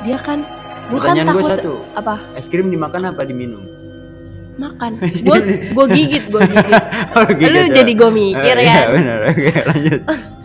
dia 0.04 0.20
kan 0.20 0.44
gue 0.88 1.00
kan 1.00 1.16
takut 1.16 1.48
satu. 1.48 1.72
apa? 1.96 2.20
Es 2.36 2.44
krim 2.44 2.68
dimakan 2.68 3.08
apa 3.08 3.24
diminum? 3.24 3.64
Makan. 4.58 4.98
Gue 5.26 5.38
gue 5.70 5.86
gigit 5.94 6.26
gue 6.26 6.42
gigit. 6.50 6.82
Oh, 7.14 7.22
gitu 7.30 7.46
lu 7.46 7.60
ya. 7.62 7.70
jadi 7.78 7.92
gue 7.94 8.10
mikir 8.10 8.54
kan 8.58 8.66
iya 8.66 8.90
benar. 8.90 9.18
Oke 9.30 9.50
lanjut. 9.54 10.00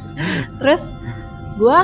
Terus 0.61 0.81
gue 1.57 1.79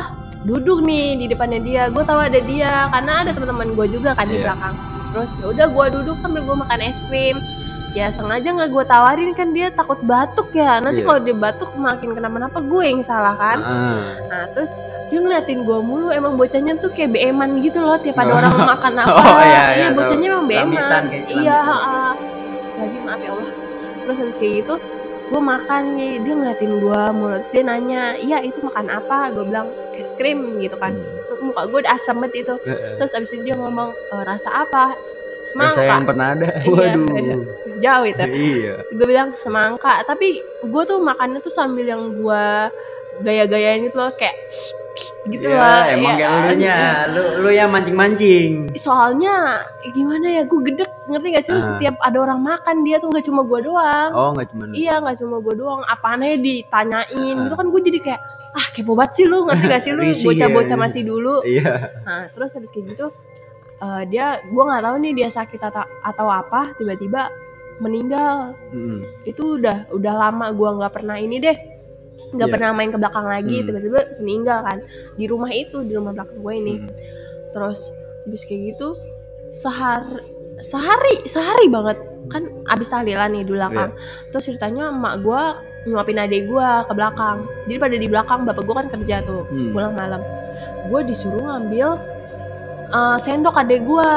duduk 0.45 0.85
nih 0.85 1.17
di 1.17 1.25
depannya 1.25 1.57
dia. 1.57 1.83
Gue 1.89 2.05
tahu 2.05 2.21
ada 2.21 2.37
dia 2.37 2.85
karena 2.93 3.25
ada 3.25 3.31
teman-teman 3.33 3.73
gue 3.73 3.87
juga 3.89 4.13
kan 4.13 4.29
di 4.29 4.37
Iya. 4.37 4.45
belakang. 4.45 4.75
Terus 5.09 5.31
ya 5.41 5.45
udah 5.49 5.67
gue 5.73 5.85
duduk 5.97 6.15
sambil 6.21 6.41
gue 6.45 6.53
makan 6.53 6.79
es 6.85 7.01
krim 7.09 7.37
ya 7.91 8.07
sengaja 8.07 8.45
nggak 8.47 8.69
gue 8.69 8.83
tawarin 8.85 9.31
kan 9.31 9.49
dia 9.49 9.67
takut 9.69 9.97
batuk 9.99 10.49
ya. 10.51 10.77
Nanti 10.77 11.01
Iya. 11.01 11.07
kalau 11.07 11.19
dia 11.19 11.35
batuk 11.35 11.71
makin 11.75 12.09
kenapa-napa 12.11 12.59
gue 12.59 12.83
yang 12.83 13.01
salah 13.01 13.33
kan. 13.33 13.57
Ah. 13.59 14.13
nah 14.23 14.43
terus 14.49 14.77
dia 15.07 15.17
ngeliatin 15.17 15.61
gue 15.61 15.79
mulu 15.79 16.07
emang 16.09 16.35
bocahnya 16.35 16.77
tuh 16.77 16.89
kayak 16.89 17.11
beeman 17.11 17.59
gitu 17.59 17.79
loh 17.79 17.97
tiap 17.97 18.15
ada 18.15 18.29
Oh. 18.29 18.37
orang 18.37 18.53
makan 18.63 18.93
apa. 19.01 19.09
Oh, 19.11 19.41
iya, 19.41 19.63
iya, 19.75 19.87
tahu. 19.87 19.97
bocahnya 19.97 20.27
emang 20.29 20.45
beeman 20.45 20.77
kayak 21.07 21.25
iya 21.27 21.57
Astagfirullahaladzim, 22.59 23.03
maaf 23.03 23.19
ya 23.19 23.31
Allah. 23.31 23.49
Terus 23.99 24.17
habis 24.19 24.37
kayak 24.37 24.55
gitu 24.59 24.75
gue 25.29 25.37
makan 25.37 25.83
nih 25.93 26.13
dia 26.19 26.33
ngeliatin 26.33 26.73
gue 26.75 27.01
mulu. 27.11 27.35
Terus 27.35 27.49
dia 27.49 27.63
nanya 27.63 28.01
iya 28.17 28.37
itu 28.39 28.57
makan 28.59 28.85
apa? 28.87 29.29
Gue 29.29 29.45
bilang 29.45 29.67
es 29.93 30.09
krim 30.11 30.57
gitu 30.57 30.73
kan. 30.75 30.93
Muka 31.39 31.65
gue 31.65 31.79
udah 31.79 31.93
asam 31.93 32.19
banget 32.19 32.43
itu. 32.43 32.53
Terus 32.97 33.13
abis 33.13 33.31
itu 33.31 33.43
dia 33.43 33.55
ngomong 33.55 33.93
"E, 33.93 34.15
rasa 34.21 34.49
apa 34.59 34.93
Rasa 35.39 35.47
semangka. 35.55 35.81
yang 35.87 36.03
pernah 36.03 36.27
ada. 36.35 36.47
Iya, 36.59 36.67
waduh. 36.67 37.07
iya. 37.15 37.35
jauh 37.79 38.05
itu. 38.05 38.23
Iya. 38.27 38.73
Gue 38.91 39.05
bilang 39.07 39.29
semangka. 39.35 40.03
Tapi 40.03 40.27
gue 40.61 40.83
tuh 40.83 40.99
makannya 40.99 41.39
tuh 41.39 41.49
sambil 41.49 41.87
yang 41.87 42.11
gue 42.11 42.43
gaya-gayain 43.19 43.83
gitu 43.83 43.95
loh. 43.95 44.11
Kayak 44.13 44.35
gitu 45.31 45.47
ya, 45.47 45.55
lah. 45.55 45.83
emang 45.95 46.19
ya 46.19 46.27
kan? 46.27 46.39
lu 46.43 46.53
nya. 46.59 46.77
Lu 47.07 47.23
lu 47.39 47.49
yang 47.49 47.71
mancing 47.71 47.95
mancing 47.95 48.51
soalnya 48.75 49.63
gimana 49.95 50.27
ya 50.27 50.43
gue 50.43 50.59
gedek. 50.59 50.91
Ngerti 51.07 51.27
gak 51.31 51.43
sih 51.43 51.51
lu? 51.51 51.57
Ah. 51.57 51.65
setiap 51.65 51.95
ada 51.99 52.17
orang 52.19 52.39
makan 52.43 52.83
dia 52.83 52.99
tuh 52.99 53.07
nggak 53.09 53.25
cuma 53.25 53.41
gue 53.41 53.59
doang. 53.63 54.09
Oh 54.11 54.29
nggak 54.35 54.47
cuma 54.51 54.63
iya 54.75 54.99
nggak 54.99 55.17
cuma 55.17 55.39
gue 55.39 55.55
doang. 55.55 55.81
Apanya 55.87 56.35
ditanyain 56.35 57.07
Ah. 57.33 57.43
gitu 57.47 57.55
kan 57.55 57.67
gue 57.71 57.81
jadi 57.81 57.99
kayak 58.03 58.21
ah 58.49 58.65
kepo 58.75 58.91
banget 58.91 59.11
sih 59.15 59.25
lu. 59.25 59.47
Ngerti 59.47 59.65
gak 59.65 59.81
sih 59.81 59.91
lu? 59.95 60.01
Risih 60.09 60.27
bocah-bocah 60.27 60.75
ya. 60.75 60.81
masih 60.83 61.01
dulu. 61.07 61.35
Iya. 61.47 61.73
Nah 62.03 62.27
terus 62.29 62.51
habis 62.53 62.69
kayak 62.69 62.91
gitu 62.91 63.07
eh, 63.79 64.03
dia 64.05 64.25
gue 64.43 64.63
nggak 64.63 64.83
tahu 64.83 64.95
nih 64.99 65.13
dia 65.15 65.29
sakit 65.29 65.59
atau 65.61 65.83
atau 66.01 66.27
apa 66.27 66.75
tiba-tiba 66.75 67.31
meninggal 67.79 68.53
Mm. 68.69 68.99
itu 69.23 69.55
udah 69.55 69.87
udah 69.89 70.13
lama 70.19 70.51
gue 70.51 70.69
nggak 70.77 70.93
pernah 70.93 71.15
ini 71.15 71.39
deh 71.39 71.57
nggak 72.29 72.45
Iya. 72.45 72.53
pernah 72.53 72.69
main 72.73 72.91
ke 72.91 72.99
belakang 72.99 73.25
lagi 73.25 73.57
Hmm. 73.57 73.65
tiba-tiba 73.65 73.99
meninggal 74.19 74.59
kan 74.61 74.77
di 75.15 75.25
rumah 75.25 75.49
itu 75.49 75.81
di 75.81 75.93
rumah 75.93 76.11
belakang 76.11 76.39
gue 76.39 76.53
ini 76.55 76.73
Mm. 76.77 76.89
terus 77.49 77.89
habis 78.23 78.43
kayak 78.43 78.75
gitu 78.75 78.93
sehari 79.49 80.21
sehari 80.59 81.23
sehari 81.25 81.65
banget 81.65 81.97
kan 82.27 82.45
abis 82.67 82.91
tahlilan 82.91 83.31
nih 83.31 83.43
di 83.43 83.53
belakang 83.55 83.89
terus 84.29 84.45
ceritanya 84.45 84.91
emak 84.91 85.23
gue 85.23 85.41
nyuapin 85.87 86.19
adik 86.19 86.45
gue 86.45 86.69
ke 86.85 86.93
belakang 86.93 87.37
jadi 87.65 87.77
pada 87.79 87.95
di 87.95 88.07
belakang 88.07 88.39
bapak 88.43 88.61
gue 88.61 88.75
kan 88.75 88.87
kerja 88.91 89.23
tuh 89.23 89.47
Hmm. 89.47 89.71
pulang 89.71 89.95
malam 89.95 90.19
gue 90.85 90.99
disuruh 91.07 91.41
ngambil 91.41 91.95
eh, 92.89 93.17
sendok 93.19 93.55
adek 93.55 93.81
gue 93.81 94.09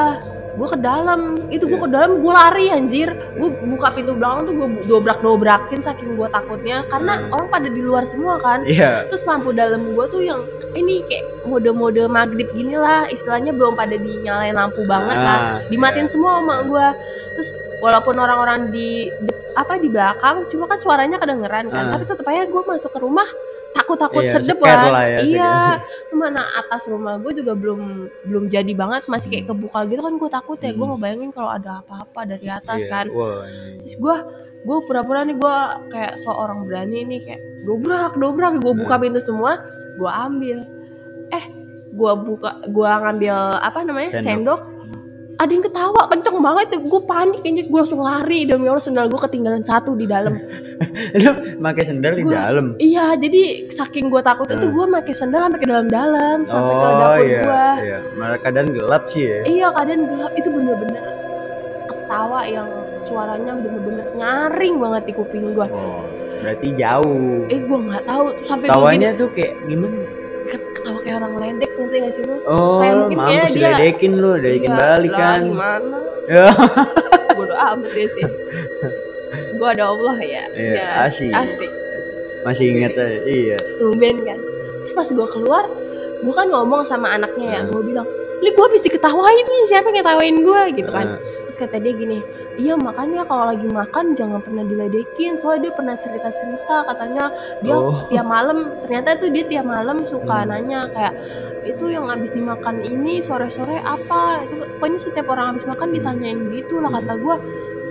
gue 0.53 0.67
ke 0.69 0.77
dalam. 0.77 1.19
Itu 1.49 1.65
gue 1.65 1.77
ke 1.77 1.89
dalam 1.89 2.21
gue 2.21 2.29
lari 2.29 2.69
anjir. 2.69 3.09
Gue 3.33 3.49
buka 3.65 3.89
pintu 3.89 4.13
belakang 4.13 4.45
tuh 4.45 4.53
gue 4.55 4.67
dobrak 4.85 5.19
dobrakin 5.19 5.81
saking 5.81 6.13
gue 6.13 6.29
takutnya. 6.29 6.85
Karena 6.85 7.17
Hmm. 7.19 7.33
orang 7.33 7.47
pada 7.49 7.67
di 7.67 7.81
luar 7.81 8.05
semua 8.05 8.37
kan. 8.37 8.61
Iya. 8.61 9.09
Terus 9.09 9.25
lampu 9.25 9.49
dalam 9.49 9.93
gue 9.93 10.05
tuh 10.07 10.21
yang 10.21 10.37
ini 10.73 11.01
kayak 11.05 11.45
mode-mode 11.45 12.05
maghrib 12.07 12.49
gini 12.49 12.77
lah. 12.77 13.09
Istilahnya 13.09 13.49
belum 13.49 13.73
pada 13.73 13.93
dinyalain 13.93 14.53
lampu 14.53 14.85
banget 14.85 15.17
lah. 15.17 15.37
Ah, 15.37 15.57
dimatiin 15.65 16.05
iya. 16.05 16.13
semua 16.13 16.37
sama 16.37 16.55
gue 16.63 16.87
terus 17.33 17.49
walaupun 17.81 18.15
orang-orang 18.15 18.69
di, 18.69 19.09
de- 19.09 19.41
apa 19.53 19.75
di 19.75 19.89
belakang 19.89 20.45
cuma 20.47 20.65
kan 20.65 20.77
suaranya 20.77 21.17
kedengeran 21.17 21.65
kan. 21.67 21.89
Ah. 21.89 21.91
tapi 21.93 22.05
tetap 22.05 22.25
aja 22.25 22.45
gue 22.45 22.61
masuk 22.63 22.89
ke 22.89 22.99
rumah 23.01 23.25
takut-takut 23.73 24.21
Iya, 24.21 24.31
sedep 24.31 24.57
kan 24.57 24.79
ya, 25.03 25.19
iya 25.19 25.53
mana 26.11 26.41
atas 26.55 26.85
rumah 26.85 27.17
gue 27.17 27.33
juga 27.33 27.53
belum 27.53 27.81
belum 28.23 28.43
jadi 28.47 28.71
banget 28.71 29.05
masih 29.05 29.27
kayak 29.27 29.45
kebuka 29.47 29.83
gitu 29.85 29.99
kan 29.99 30.13
gue 30.13 30.29
takut 30.31 30.57
ya 30.57 30.71
gue 30.71 30.79
Hmm. 30.79 30.93
ngebayangin 30.93 31.29
kalau 31.29 31.49
ada 31.49 31.81
apa-apa 31.81 32.21
dari 32.27 32.47
atas 32.47 32.81
Iya. 32.81 32.89
kan 32.89 33.05
ini. 33.09 33.81
terus 33.81 33.95
gue 33.95 34.15
gue 34.63 34.77
pura-pura 34.85 35.21
nih 35.21 35.35
gue 35.35 35.55
kayak 35.89 36.13
seorang 36.17 36.63
berani 36.63 37.03
nih 37.03 37.19
kayak 37.21 37.41
dobrak 37.63 38.13
dobrak 38.15 38.53
gue 38.57 38.73
buka 38.75 38.95
Hmm. 38.95 39.03
pintu 39.03 39.19
semua 39.19 39.59
gue 39.93 40.07
ambil 40.07 40.57
eh 41.29 41.45
gue 41.89 42.11
buka 42.19 42.49
gue 42.65 42.87
ngambil 42.89 43.35
apa 43.59 43.79
namanya 43.81 44.09
Sendok. 44.15 44.23
sendok, 44.23 44.61
ada 45.43 45.51
yang 45.51 45.65
ketawa 45.65 46.01
kenceng 46.07 46.39
banget. 46.39 46.65
Gue 46.79 47.01
panik 47.03 47.39
kayaknya 47.43 47.63
gue 47.67 47.79
langsung 47.79 47.99
lari. 47.99 48.47
Demi 48.47 48.65
allah 48.65 48.79
sendal 48.79 49.11
gue 49.11 49.19
ketinggalan 49.19 49.61
satu 49.61 49.93
di 49.93 50.07
dalam. 50.07 50.39
Lu 51.19 51.31
pakai 51.59 51.83
sendal 51.83 52.13
di 52.15 52.23
dalam? 52.25 52.75
iya 52.79 53.13
jadi 53.15 53.67
saking 53.67 54.07
gue 54.07 54.21
takut 54.23 54.47
itu 54.47 54.63
Hmm. 54.63 54.75
gue 54.75 54.85
pakai 54.99 55.13
sendal 55.13 55.41
sampai 55.45 55.59
ke 55.59 55.67
dalam-dalam 55.67 56.37
sampai 56.47 56.73
ke 56.73 56.87
oh 56.87 56.95
dapur 56.99 57.25
iya 57.27 57.41
gue 57.43 57.67
iya. 57.83 57.97
Malah 58.15 58.39
keadaan 58.39 58.69
gelap 58.71 59.03
sih 59.11 59.23
ya. 59.27 59.39
Iya 59.43 59.67
keadaan 59.75 60.01
gelap. 60.07 60.31
Itu 60.33 60.47
bener-bener 60.49 61.03
ketawa 61.83 62.39
yang 62.47 62.69
suaranya 63.03 63.51
bener-bener 63.59 64.05
nyaring 64.15 64.75
banget 64.79 65.03
di 65.11 65.13
kuping 65.13 65.51
gue 65.51 65.67
oh 65.67 66.03
berarti 66.43 66.75
jauh. 66.75 67.47
Eh 67.47 67.59
gue 67.63 67.77
nggak 67.87 68.03
tahu. 68.03 68.23
Sampai 68.43 68.67
tawanya 68.67 69.15
tuh 69.15 69.31
kayak 69.31 69.55
gimana 69.63 70.03
kayak 71.13 71.21
orang 71.21 71.33
ledek 71.37 71.71
ngerti 71.71 71.97
gak 71.99 72.11
sih 72.11 72.23
lu? 72.23 72.35
Oh 72.43 72.81
Kayak 72.81 72.95
mungkin 72.97 73.17
mampus 73.19 73.29
kayak 73.29 73.45
dia- 73.45 73.53
diledekin 73.69 74.11
lu 74.15 74.29
ledekin 74.33 74.65
Iya, 74.65 74.79
balik 74.79 75.11
kan. 75.13 75.39
gimana? 75.45 75.97
Ya. 76.33 76.45
bodo 77.33 77.53
amat 77.53 77.91
ya 77.91 78.07
sih. 78.09 78.25
Gue 79.53 79.67
ada 79.69 79.83
Allah 79.85 80.17
ya. 80.17 80.43
Iya, 80.49 80.73
Ya, 80.73 80.87
asik. 81.03 81.29
asik. 81.29 81.71
Masih 82.41 82.65
inget 82.69 82.93
aja 82.93 83.19
iya. 83.23 83.57
Tumben 83.77 84.17
kan. 84.21 84.39
Terus 84.79 84.91
pas 84.93 85.07
gue 85.07 85.27
keluar 85.29 85.63
gue 86.17 86.33
kan 86.33 86.47
ngomong 86.47 86.81
sama 86.81 87.11
anaknya 87.11 87.47
ya 87.51 87.61
Hmm. 87.61 87.69
gue 87.69 87.81
bilang 87.85 88.07
li 88.43 88.51
gue 88.51 88.65
habis 88.67 88.83
diketawain 88.83 89.45
nih 89.47 89.63
siapa 89.71 89.87
yang 89.87 90.03
ngetawain 90.03 90.37
gue 90.43 90.61
gitu 90.75 90.91
kan. 90.91 91.15
Terus 91.47 91.57
kata 91.57 91.79
dia 91.79 91.95
gini 91.95 92.19
iya 92.53 92.77
makanya 92.77 93.25
kalau 93.25 93.49
lagi 93.49 93.65
makan 93.65 94.13
jangan 94.13 94.37
pernah 94.37 94.61
diledekin 94.61 95.33
soalnya 95.33 95.69
dia 95.69 95.73
pernah 95.73 95.95
cerita 95.97 96.29
cerita 96.37 96.85
katanya 96.85 97.33
dia 97.65 97.73
Oh. 97.73 98.05
tiap 98.13 98.29
malam 98.29 98.69
ternyata 98.85 99.17
tuh 99.17 99.33
dia 99.33 99.41
tiap 99.41 99.65
malam 99.65 100.05
suka 100.05 100.45
Hmm. 100.45 100.53
nanya 100.53 100.85
kayak 100.93 101.13
itu 101.65 101.89
yang 101.89 102.05
habis 102.11 102.29
dimakan 102.29 102.83
ini 102.83 103.23
sore 103.23 103.49
sore 103.49 103.81
apa? 103.81 104.43
Itu 104.45 104.69
pokoknya 104.77 104.99
setiap 105.01 105.31
orang 105.31 105.55
habis 105.55 105.65
makan 105.65 105.95
ditanyain 105.95 106.39
gitu 106.53 106.77
lah 106.77 106.93
kata 106.93 107.13
gue 107.17 107.35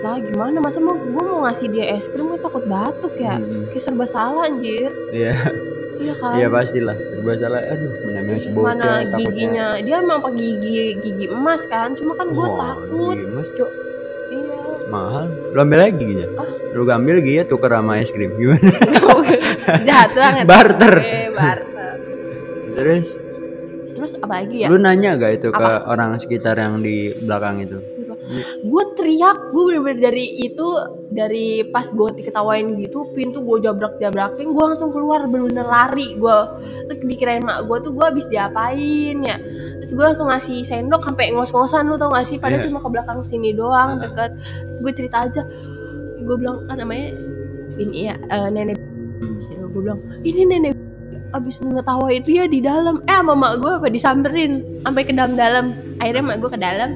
lah 0.03 0.17
gimana? 0.21 0.57
Masa 0.61 0.79
mau 0.79 0.95
gue 0.95 1.23
mau 1.25 1.43
ngasih 1.43 1.67
dia 1.67 1.99
es 1.99 2.07
krim? 2.07 2.31
Gue 2.31 2.39
takut 2.39 2.63
batuk 2.63 3.19
ya. 3.19 3.43
Mm, 3.43 3.67
kayak 3.73 3.83
serba 3.83 4.07
salah 4.07 4.47
anjir. 4.47 4.93
Iya 5.11 5.35
iya 6.03 6.15
kan? 6.19 6.33
Iya 6.35 6.47
pastilah. 6.51 6.97
Serba 6.99 7.33
salah 7.39 7.63
aduh 7.63 7.91
mana 8.03 8.21
masih 8.27 8.51
bocah 8.51 8.67
mana 8.67 8.85
takutnya. 8.91 9.17
giginya? 9.17 9.67
Dia 9.81 9.97
emang 10.03 10.19
pakai 10.21 10.41
gigi 10.43 10.75
gigi 10.99 11.27
emas 11.31 11.63
kan? 11.71 11.89
Cuma 11.95 12.13
kan 12.19 12.27
gue 12.35 12.49
takut. 12.59 13.15
gigi 13.15 13.27
emas. 13.31 13.49
Cok 13.55 13.71
iya. 14.35 14.57
Mahal. 14.91 15.25
Lu 15.55 15.59
ambil 15.63 15.79
lagi 15.79 15.95
giginya? 15.97 16.29
Ah. 16.37 16.49
lu 16.73 16.83
ambil 16.89 17.17
gigi 17.23 17.39
ya 17.39 17.45
tuker 17.47 17.71
sama 17.71 17.93
es 18.03 18.11
krim. 18.11 18.31
Gimana? 18.35 18.73
Jahat 19.89 20.11
banget. 20.13 20.45
Barter. 20.45 20.95
Eh, 20.99 21.29
barter. 21.31 21.95
Terus? 22.73 23.07
Terus 23.93 24.13
apa 24.19 24.35
lagi 24.43 24.57
ya? 24.65 24.69
Lu 24.73 24.83
nanya 24.83 25.15
gak 25.15 25.33
itu 25.39 25.49
ke 25.55 25.63
Apa? 25.63 25.87
orang 25.87 26.19
sekitar 26.19 26.59
yang 26.59 26.83
di 26.83 27.15
belakang 27.23 27.63
itu 27.63 27.79
gue 28.63 28.85
teriak 28.95 29.51
gue 29.51 29.63
bener-bener 29.67 29.99
dari 29.99 30.27
itu 30.47 30.67
dari 31.11 31.67
pas 31.69 31.85
gue 31.91 32.09
diketawain 32.23 32.65
gitu 32.81 33.05
pintu 33.13 33.43
gue 33.43 33.59
jabrak 33.61 33.99
jabrakin 33.99 34.55
gue 34.55 34.65
langsung 34.65 34.95
keluar 34.95 35.27
bener-bener 35.27 35.67
lari 35.67 36.15
gue 36.17 36.39
dikirain 37.03 37.43
mak 37.43 37.67
gue 37.67 37.79
tuh 37.83 37.93
gue 37.93 38.05
habis 38.07 38.27
diapain 38.31 39.17
ya. 39.21 39.37
Terus 39.83 39.91
gue 39.99 40.05
langsung 40.07 40.31
ngasih 40.31 40.63
sendok 40.63 41.03
sampai 41.03 41.35
ngos-ngosan 41.35 41.91
lu 41.91 41.99
tau 41.99 42.15
gak 42.15 42.27
sih? 42.31 42.39
Padahal 42.39 42.63
Iya. 42.63 42.67
cuma 42.71 42.79
ke 42.79 42.89
belakang 42.95 43.21
sini 43.27 43.51
doang 43.51 43.99
Heeh. 43.99 44.07
deket. 44.07 44.31
Terus 44.71 44.79
gue 44.79 44.93
cerita 44.95 45.17
aja 45.27 45.43
gue 46.23 46.37
bilang 46.39 46.63
kan 46.71 46.79
namanya 46.79 47.11
ini 47.83 48.07
ya 48.07 48.15
eh, 48.15 48.49
nenek 48.55 48.79
ya, 49.51 49.59
gue 49.59 49.81
bilang 49.83 49.99
ini 50.23 50.41
nenek 50.47 50.79
abis 51.35 51.59
ngetawain 51.65 52.23
dia 52.23 52.47
di 52.47 52.63
dalam. 52.63 53.03
Eh 53.11 53.17
sama 53.19 53.35
mak 53.35 53.59
gue 53.59 53.73
apa 53.83 53.89
disamperin 53.91 54.81
sampai 54.87 55.03
ke 55.03 55.13
dalam-dalam. 55.13 55.75
Akhirnya 55.99 56.23
mak 56.23 56.39
gue 56.39 56.51
ke 56.55 56.61
dalam 56.63 56.91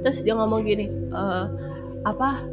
terus 0.00 0.24
dia 0.24 0.34
ngomong 0.36 0.64
gini 0.64 0.86
eh 1.12 1.44
apa 2.04 2.48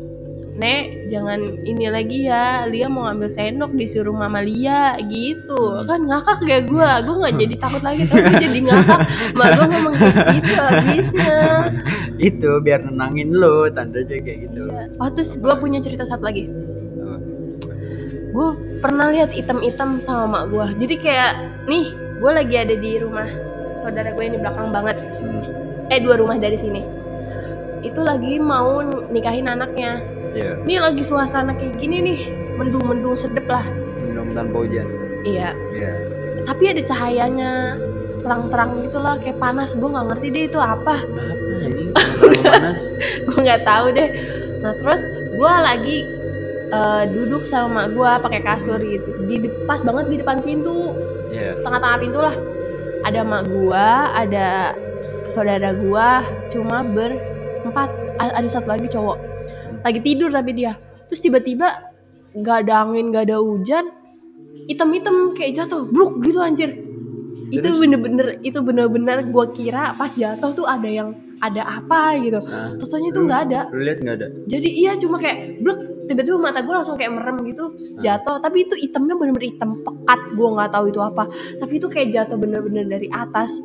Nek, 0.58 1.14
jangan 1.14 1.38
ini 1.70 1.86
lagi 1.86 2.26
ya. 2.26 2.66
Lia 2.66 2.90
mau 2.90 3.06
ngambil 3.06 3.30
sendok 3.30 3.78
disuruh 3.78 4.10
Mama 4.10 4.42
Lia 4.42 4.98
gitu. 5.06 5.86
Kan 5.86 6.10
ngakak 6.10 6.42
kayak 6.42 6.66
gue. 6.66 6.90
Gue 7.06 7.16
nggak 7.22 7.36
jadi 7.38 7.56
takut 7.62 7.82
lagi, 7.86 8.10
tapi 8.10 8.26
gue 8.26 8.42
jadi 8.42 8.60
ngakak. 8.66 9.00
Mak 9.38 9.48
gue 9.54 9.66
ngomong 9.70 9.94
kayak 9.94 10.18
gitu 10.34 10.54
habisnya. 10.58 11.42
itu 12.18 12.50
biar 12.66 12.82
nenangin 12.82 13.30
lu 13.38 13.70
tandanya 13.70 14.18
kayak 14.18 14.50
gitu 14.50 14.66
Iya. 14.66 14.90
Oh 14.98 15.10
terus 15.14 15.38
gue 15.38 15.54
punya 15.62 15.78
cerita 15.78 16.10
satu 16.10 16.26
lagi. 16.26 16.50
Gue 18.34 18.50
pernah 18.82 19.14
lihat 19.14 19.38
item-item 19.38 20.02
sama 20.02 20.26
mak 20.26 20.44
gue. 20.50 20.66
Jadi 20.82 20.96
kayak 20.98 21.32
nih, 21.70 21.94
gue 21.94 22.32
lagi 22.34 22.56
ada 22.58 22.74
di 22.74 22.92
rumah 22.98 23.30
saudara 23.78 24.10
gue 24.10 24.24
yang 24.26 24.34
di 24.34 24.42
belakang 24.42 24.74
banget. 24.74 24.98
Hmm, 25.22 25.46
Eh 25.94 26.02
dua 26.02 26.18
rumah 26.18 26.42
dari 26.42 26.58
sini. 26.58 26.82
Itu 27.82 28.02
lagi 28.02 28.38
mau 28.38 28.82
nikahin 29.10 29.48
anaknya. 29.48 30.02
iya 30.34 30.54
Ini 30.62 30.76
lagi 30.82 31.02
suasana 31.02 31.54
kayak 31.54 31.78
gini 31.78 31.98
nih, 32.02 32.20
mendung-mendung 32.56 33.18
sedep 33.18 33.46
lah. 33.48 33.66
minum 34.02 34.32
tanpa 34.32 34.62
hujan 34.62 34.88
Iya. 35.22 35.52
iya 35.74 35.92
Tapi 36.46 36.64
ada 36.72 36.82
cahayanya 36.82 37.52
terang-terang 38.22 38.80
gitu 38.82 38.98
lah, 38.98 39.20
kayak 39.20 39.38
panas. 39.38 39.76
Gue 39.76 39.90
nggak 39.90 40.08
ngerti 40.14 40.28
deh 40.32 40.44
itu 40.48 40.60
apa. 40.60 40.96
apa 41.04 41.44
ini 41.68 41.84
panas 42.46 42.80
gue 43.24 43.38
nggak 43.38 43.62
tahu 43.64 43.86
deh. 43.92 44.10
Nah 44.64 44.74
terus 44.80 45.02
gue 45.36 45.52
lagi 45.54 45.98
eh, 46.68 47.04
duduk 47.12 47.44
sama 47.44 47.86
mak 47.86 47.88
gue 47.94 48.12
pakai 48.24 48.42
kasur 48.42 48.80
gitu. 48.80 49.10
Di 49.26 49.36
pas 49.66 49.82
banget 49.84 50.06
di 50.08 50.16
depan 50.22 50.40
pintu, 50.40 50.96
iya 51.30 51.56
tengah-tengah 51.62 52.00
pintu 52.00 52.20
lah. 52.24 52.36
Ada 53.04 53.22
mak 53.24 53.44
gue, 53.48 53.88
ada 54.16 54.76
saudara 55.28 55.76
gue, 55.76 56.10
cuma 56.52 56.84
berempat. 56.84 57.36
A- 57.72 58.36
Ada 58.36 58.50
satu 58.50 58.68
lagi 58.68 58.88
cowok. 58.88 59.18
Lagi 59.82 60.00
tidur 60.00 60.30
tapi 60.30 60.52
dia. 60.52 60.76
Terus 61.08 61.20
tiba-tiba 61.20 61.68
nggak 62.34 62.58
ada 62.64 62.84
angin, 62.84 63.10
nggak 63.10 63.24
ada 63.26 63.38
hujan, 63.40 63.86
item-item 64.66 65.34
kayak 65.34 65.56
jatuh, 65.56 65.86
bluk 65.86 66.20
gitu 66.22 66.38
anjir. 66.38 66.72
Itu 67.48 67.64
bener-bener, 67.74 68.44
itu 68.44 68.60
bener-bener 68.60 69.24
gue 69.24 69.46
kira 69.54 69.96
pas 69.96 70.12
jatuh 70.12 70.52
tuh 70.54 70.68
ada 70.68 70.86
yang 70.86 71.16
ada 71.40 71.64
apa 71.64 72.20
gitu. 72.20 72.42
Nah, 72.42 72.76
terus 72.76 72.90
taunya 72.90 73.10
itu 73.10 73.20
lu- 73.20 73.26
nggak 73.26 73.42
ada. 73.48 73.60
Lu 73.70 73.80
lihat 73.80 74.00
nggak 74.02 74.16
ada? 74.16 74.28
jadi 74.46 74.68
iya 74.68 74.92
cuma 74.98 75.16
kayak 75.16 75.38
blek 75.62 75.80
tiba-tiba 76.08 76.38
mata 76.38 76.60
gue 76.60 76.74
langsung 76.74 76.96
kayak 76.96 77.14
merem 77.14 77.38
gitu 77.46 77.66
jatuh. 77.98 78.38
Tapi 78.38 78.58
itu 78.62 78.76
itemnya 78.76 79.16
bener-bener 79.16 79.48
hitam 79.48 79.80
pekat 79.80 80.20
gue 80.34 80.50
nggak 80.50 80.70
tahu 80.70 80.86
itu 80.88 81.00
apa. 81.00 81.24
Tapi 81.56 81.74
itu 81.74 81.88
kayak 81.88 82.08
jatuh 82.12 82.36
bener-bener 82.36 82.84
dari 82.84 83.08
atas. 83.08 83.56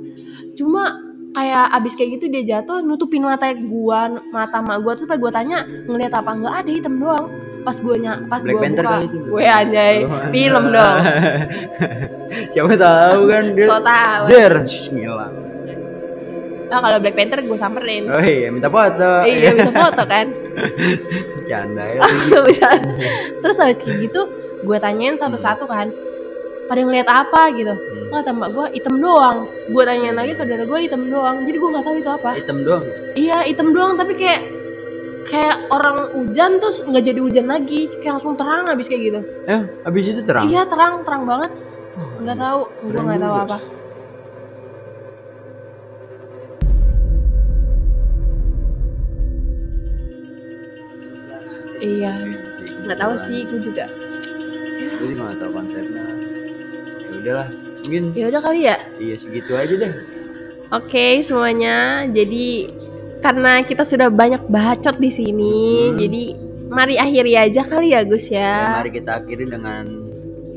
Cuma 0.55 0.95
kayak 1.33 1.67
abis 1.73 1.93
kayak 1.93 2.11
gitu 2.17 2.29
dia 2.29 2.43
jatuh 2.47 2.81
nutupin 2.81 3.25
mata 3.25 3.49
gua 3.55 4.05
mata 4.29 4.61
mak 4.61 4.81
gua 4.81 4.93
terus 4.93 5.07
pas 5.07 5.17
gue 5.17 5.31
tanya 5.31 5.59
ngeliat 5.85 6.13
apa? 6.13 6.31
Nggak 6.31 6.55
ada 6.55 6.71
hitam 6.71 6.95
doang. 6.97 7.27
Pas 7.63 7.79
gue 7.79 7.95
pas 8.27 8.43
Black 8.43 8.53
gue 8.53 8.63
Panther 8.67 8.85
buka 8.85 8.99
gue 9.07 9.45
anjay 9.47 9.95
Oh, 10.03 10.19
film 10.29 10.65
dong. 10.69 10.97
Siapa 12.53 12.75
tahu 12.75 13.21
kan 13.29 13.45
dia. 13.55 13.67
so 13.67 13.79
tau 13.79 14.23
Der, 14.27 14.53
ngilang. 14.91 15.35
ah 16.69 16.81
kalau 16.81 16.99
Black 16.99 17.15
Panther 17.15 17.39
gue 17.39 17.55
samperin. 17.55 18.03
Oh 18.09 18.19
iya, 18.19 18.51
minta 18.51 18.67
foto. 18.67 19.23
iya 19.23 19.55
minta 19.55 19.73
foto 19.87 20.03
kan. 20.05 20.27
Canda 21.45 21.85
ya. 21.87 22.03
Terus 23.47 23.57
habis 23.57 23.79
kayak 23.79 24.11
gitu 24.11 24.21
gue 24.63 24.79
tanyain 24.79 25.15
satu-satu 25.15 25.67
kan 25.67 25.91
pada 26.73 26.89
ngeliat 26.89 27.05
apa 27.05 27.53
gitu. 27.53 27.77
Hmm. 27.77 28.09
nggak 28.09 28.25
tambah 28.25 28.49
gue 28.49 28.67
item 28.81 28.95
doang. 29.05 29.45
Gue 29.69 29.85
tanyain 29.85 30.17
lagi 30.17 30.33
saudara 30.33 30.65
gue 30.65 30.79
item 30.81 31.13
doang. 31.13 31.45
Jadi 31.45 31.57
gue 31.61 31.69
nggak 31.69 31.85
tahu 31.85 31.97
itu 32.01 32.09
apa. 32.09 32.31
Hitam 32.33 32.59
doang. 32.65 32.85
iya 33.13 33.45
item 33.45 33.77
doang 33.77 34.01
tapi 34.01 34.17
kayak 34.17 34.41
kayak 35.29 35.69
orang 35.69 36.17
hujan 36.17 36.57
terus 36.57 36.81
nggak 36.81 37.05
jadi 37.05 37.21
hujan 37.21 37.47
lagi. 37.53 37.93
Kayak 38.01 38.17
langsung 38.17 38.41
terang 38.41 38.65
habis 38.73 38.89
kayak 38.89 39.03
gitu. 39.05 39.21
Eh, 39.45 39.63
habis 39.85 40.05
itu 40.09 40.25
terang. 40.25 40.49
iya 40.49 40.65
terang 40.65 41.05
terang 41.05 41.29
banget. 41.29 41.53
Nggak 42.25 42.39
tahu 42.41 42.61
gue 42.89 43.03
nggak 43.05 43.21
tahu 43.21 43.37
apa. 43.37 43.59
iya 51.83 52.15
nggak 52.89 52.97
tahu 52.97 53.15
sih 53.21 53.45
gue 53.45 53.61
juga. 53.61 53.85
Gue 54.97 55.13
juga 55.13 55.21
nggak 55.29 55.39
tahu 55.45 55.51
konsepnya. 55.53 56.33
Udahlah, 57.23 57.49
mungkin 57.81 58.03
ya 58.13 58.27
udah 58.29 58.43
kali 58.43 58.61
ya 58.67 58.77
iya 58.99 59.15
segitu 59.15 59.55
aja 59.55 59.75
deh. 59.79 59.93
Oke 60.69 61.21
semuanya, 61.21 62.03
jadi 62.09 62.73
karena 63.21 63.61
kita 63.61 63.85
sudah 63.85 64.09
banyak 64.09 64.43
bacot 64.47 64.97
di 64.97 65.09
sini, 65.09 65.59
Hmm. 65.87 65.97
jadi 65.97 66.23
mari 66.67 66.97
akhiri 66.97 67.37
aja 67.37 67.63
kali 67.63 67.93
ya 67.93 68.03
Gus 68.03 68.27
Ya, 68.27 68.41
ya. 68.41 68.57
mari 68.81 68.91
kita 68.91 69.21
akhiri 69.21 69.45
dengan 69.47 69.85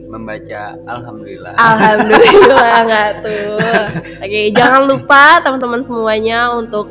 membaca 0.08 0.62
alhamdulillah. 0.88 1.54
Alhamdulillah 1.54 2.74
nggak 2.88 3.10
tuh. 3.20 3.58
Oke 4.24 4.40
jangan 4.50 4.88
lupa 4.88 5.44
teman-teman 5.44 5.84
semuanya 5.84 6.50
untuk 6.50 6.88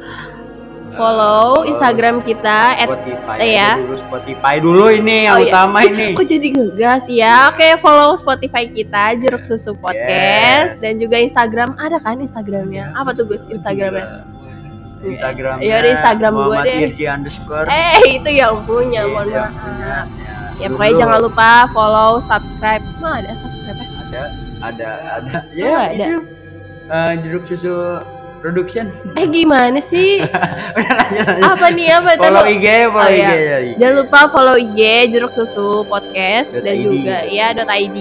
follow 0.95 1.45
Instagram 1.64 2.16
kita. 2.20 2.61
at- 2.76 2.88
Spotify 2.88 3.36
eh, 3.38 3.51
ya. 3.55 3.70
dulu 3.76 3.97
Spotify 3.99 4.55
dulu 4.57 4.86
ini 4.88 5.16
yang 5.24 5.34
Oh, 5.34 5.40
iya. 5.40 5.51
utama 5.51 5.78
ini. 5.86 6.07
Kok 6.12 6.24
jadi 6.24 6.49
ngegas 6.49 7.05
ya? 7.07 7.34
Oke 7.49 7.68
follow 7.76 8.14
Spotify 8.14 8.66
kita 8.66 9.14
Jeruk 9.16 9.42
Susu 9.42 9.74
Podcast 9.74 10.74
Yes. 10.74 10.78
dan 10.78 10.97
juga 10.97 11.16
Instagram 11.16 11.74
ada 11.76 11.99
kan 11.99 12.16
Instagramnya? 12.16 12.90
Apa 12.92 13.11
tuh 13.11 13.26
Gus 13.26 13.45
Instagramnya? 13.47 14.24
Instagram 15.05 15.61
Ya 15.61 15.74
udah, 15.78 15.90
Instagram 15.92 16.32
gua 16.32 16.64
deh. 16.64 16.88
Underscore 17.07 17.66
Eh 17.66 18.01
itu 18.16 18.30
yang 18.32 18.64
punya, 18.64 19.03
Iya, 19.03 19.12
mohon 19.12 19.26
maaf. 19.28 19.53
punya. 19.53 19.97
Ya 20.55 20.64
Dulu 20.64 20.72
pokoknya 20.72 20.95
jangan 20.97 21.18
lupa 21.20 21.51
follow, 21.70 22.11
subscribe. 22.18 22.80
Mah 22.97 23.20
ada 23.20 23.34
subscribe 23.34 23.76
ya? 23.76 23.88
ada 23.90 24.22
ada 24.62 24.88
ada 25.12 25.36
Oh, 25.45 25.53
ya 25.53 25.76
ada. 25.84 25.92
itu 25.92 26.18
eh, 26.86 27.12
jeruk 27.20 27.45
susu 27.45 28.01
production 28.45 28.92
Eh 29.18 29.24
gimana 29.26 29.80
sih? 29.80 30.20
udah 30.76 30.92
lanjut 31.01 31.24
lanjut 31.24 31.49
Apa 31.49 31.66
nih 31.70 31.88
apa 31.90 32.11
follow 32.14 32.45
IG 32.45 32.66
follow 32.86 33.09
Oh, 33.09 33.09
IG 33.11 33.24
iya. 33.24 33.32
ya 33.32 33.59
Jangan 33.80 33.95
lupa 33.97 34.20
follow 34.28 34.57
IG 34.61 34.80
Jeruk 35.11 35.32
Susu 35.32 35.68
Podcast 35.84 36.53
Dot 36.53 36.61
dan 36.61 36.76
ID. 36.76 36.84
juga 36.84 37.16
ya 37.24 37.47
.id 37.57 37.99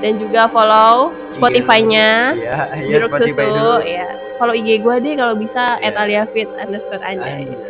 dan 0.00 0.16
juga 0.16 0.48
follow 0.48 1.12
Spotify-nya 1.28 2.32
ya 2.32 2.72
ya 2.72 2.88
Jeruk 2.88 3.12
Spotify 3.12 3.44
Susu 3.44 3.52
dulu. 3.52 3.74
ya. 3.84 4.06
Follow 4.34 4.56
IG 4.56 4.68
gue 4.80 4.94
deh 4.98 5.14
kalau 5.14 5.34
bisa 5.36 5.76
Iya. 5.76 5.92
@aliafit 5.94 6.48
underscore 6.56 7.04
anjay. 7.04 7.44
Anjay. 7.44 7.60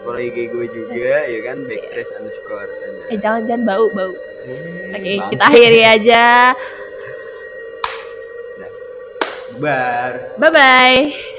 follow 0.00 0.16
IG 0.18 0.48
gue 0.48 0.66
juga 0.66 1.16
ya 1.22 1.38
kan 1.42 1.56
backtrace 1.62 2.12
underscore 2.14 2.72
anjay. 2.80 3.12
Eh 3.12 3.18
jangan 3.18 3.44
jangan 3.44 3.62
bau 3.66 3.86
bau. 3.90 4.12
Eh, 4.44 4.92
Oke 4.92 5.12
bang. 5.14 5.28
kita 5.28 5.44
akhiri 5.44 5.80
aja. 5.82 6.24
bar 9.54 10.34
Bye 10.34 10.50
bye. 10.50 11.33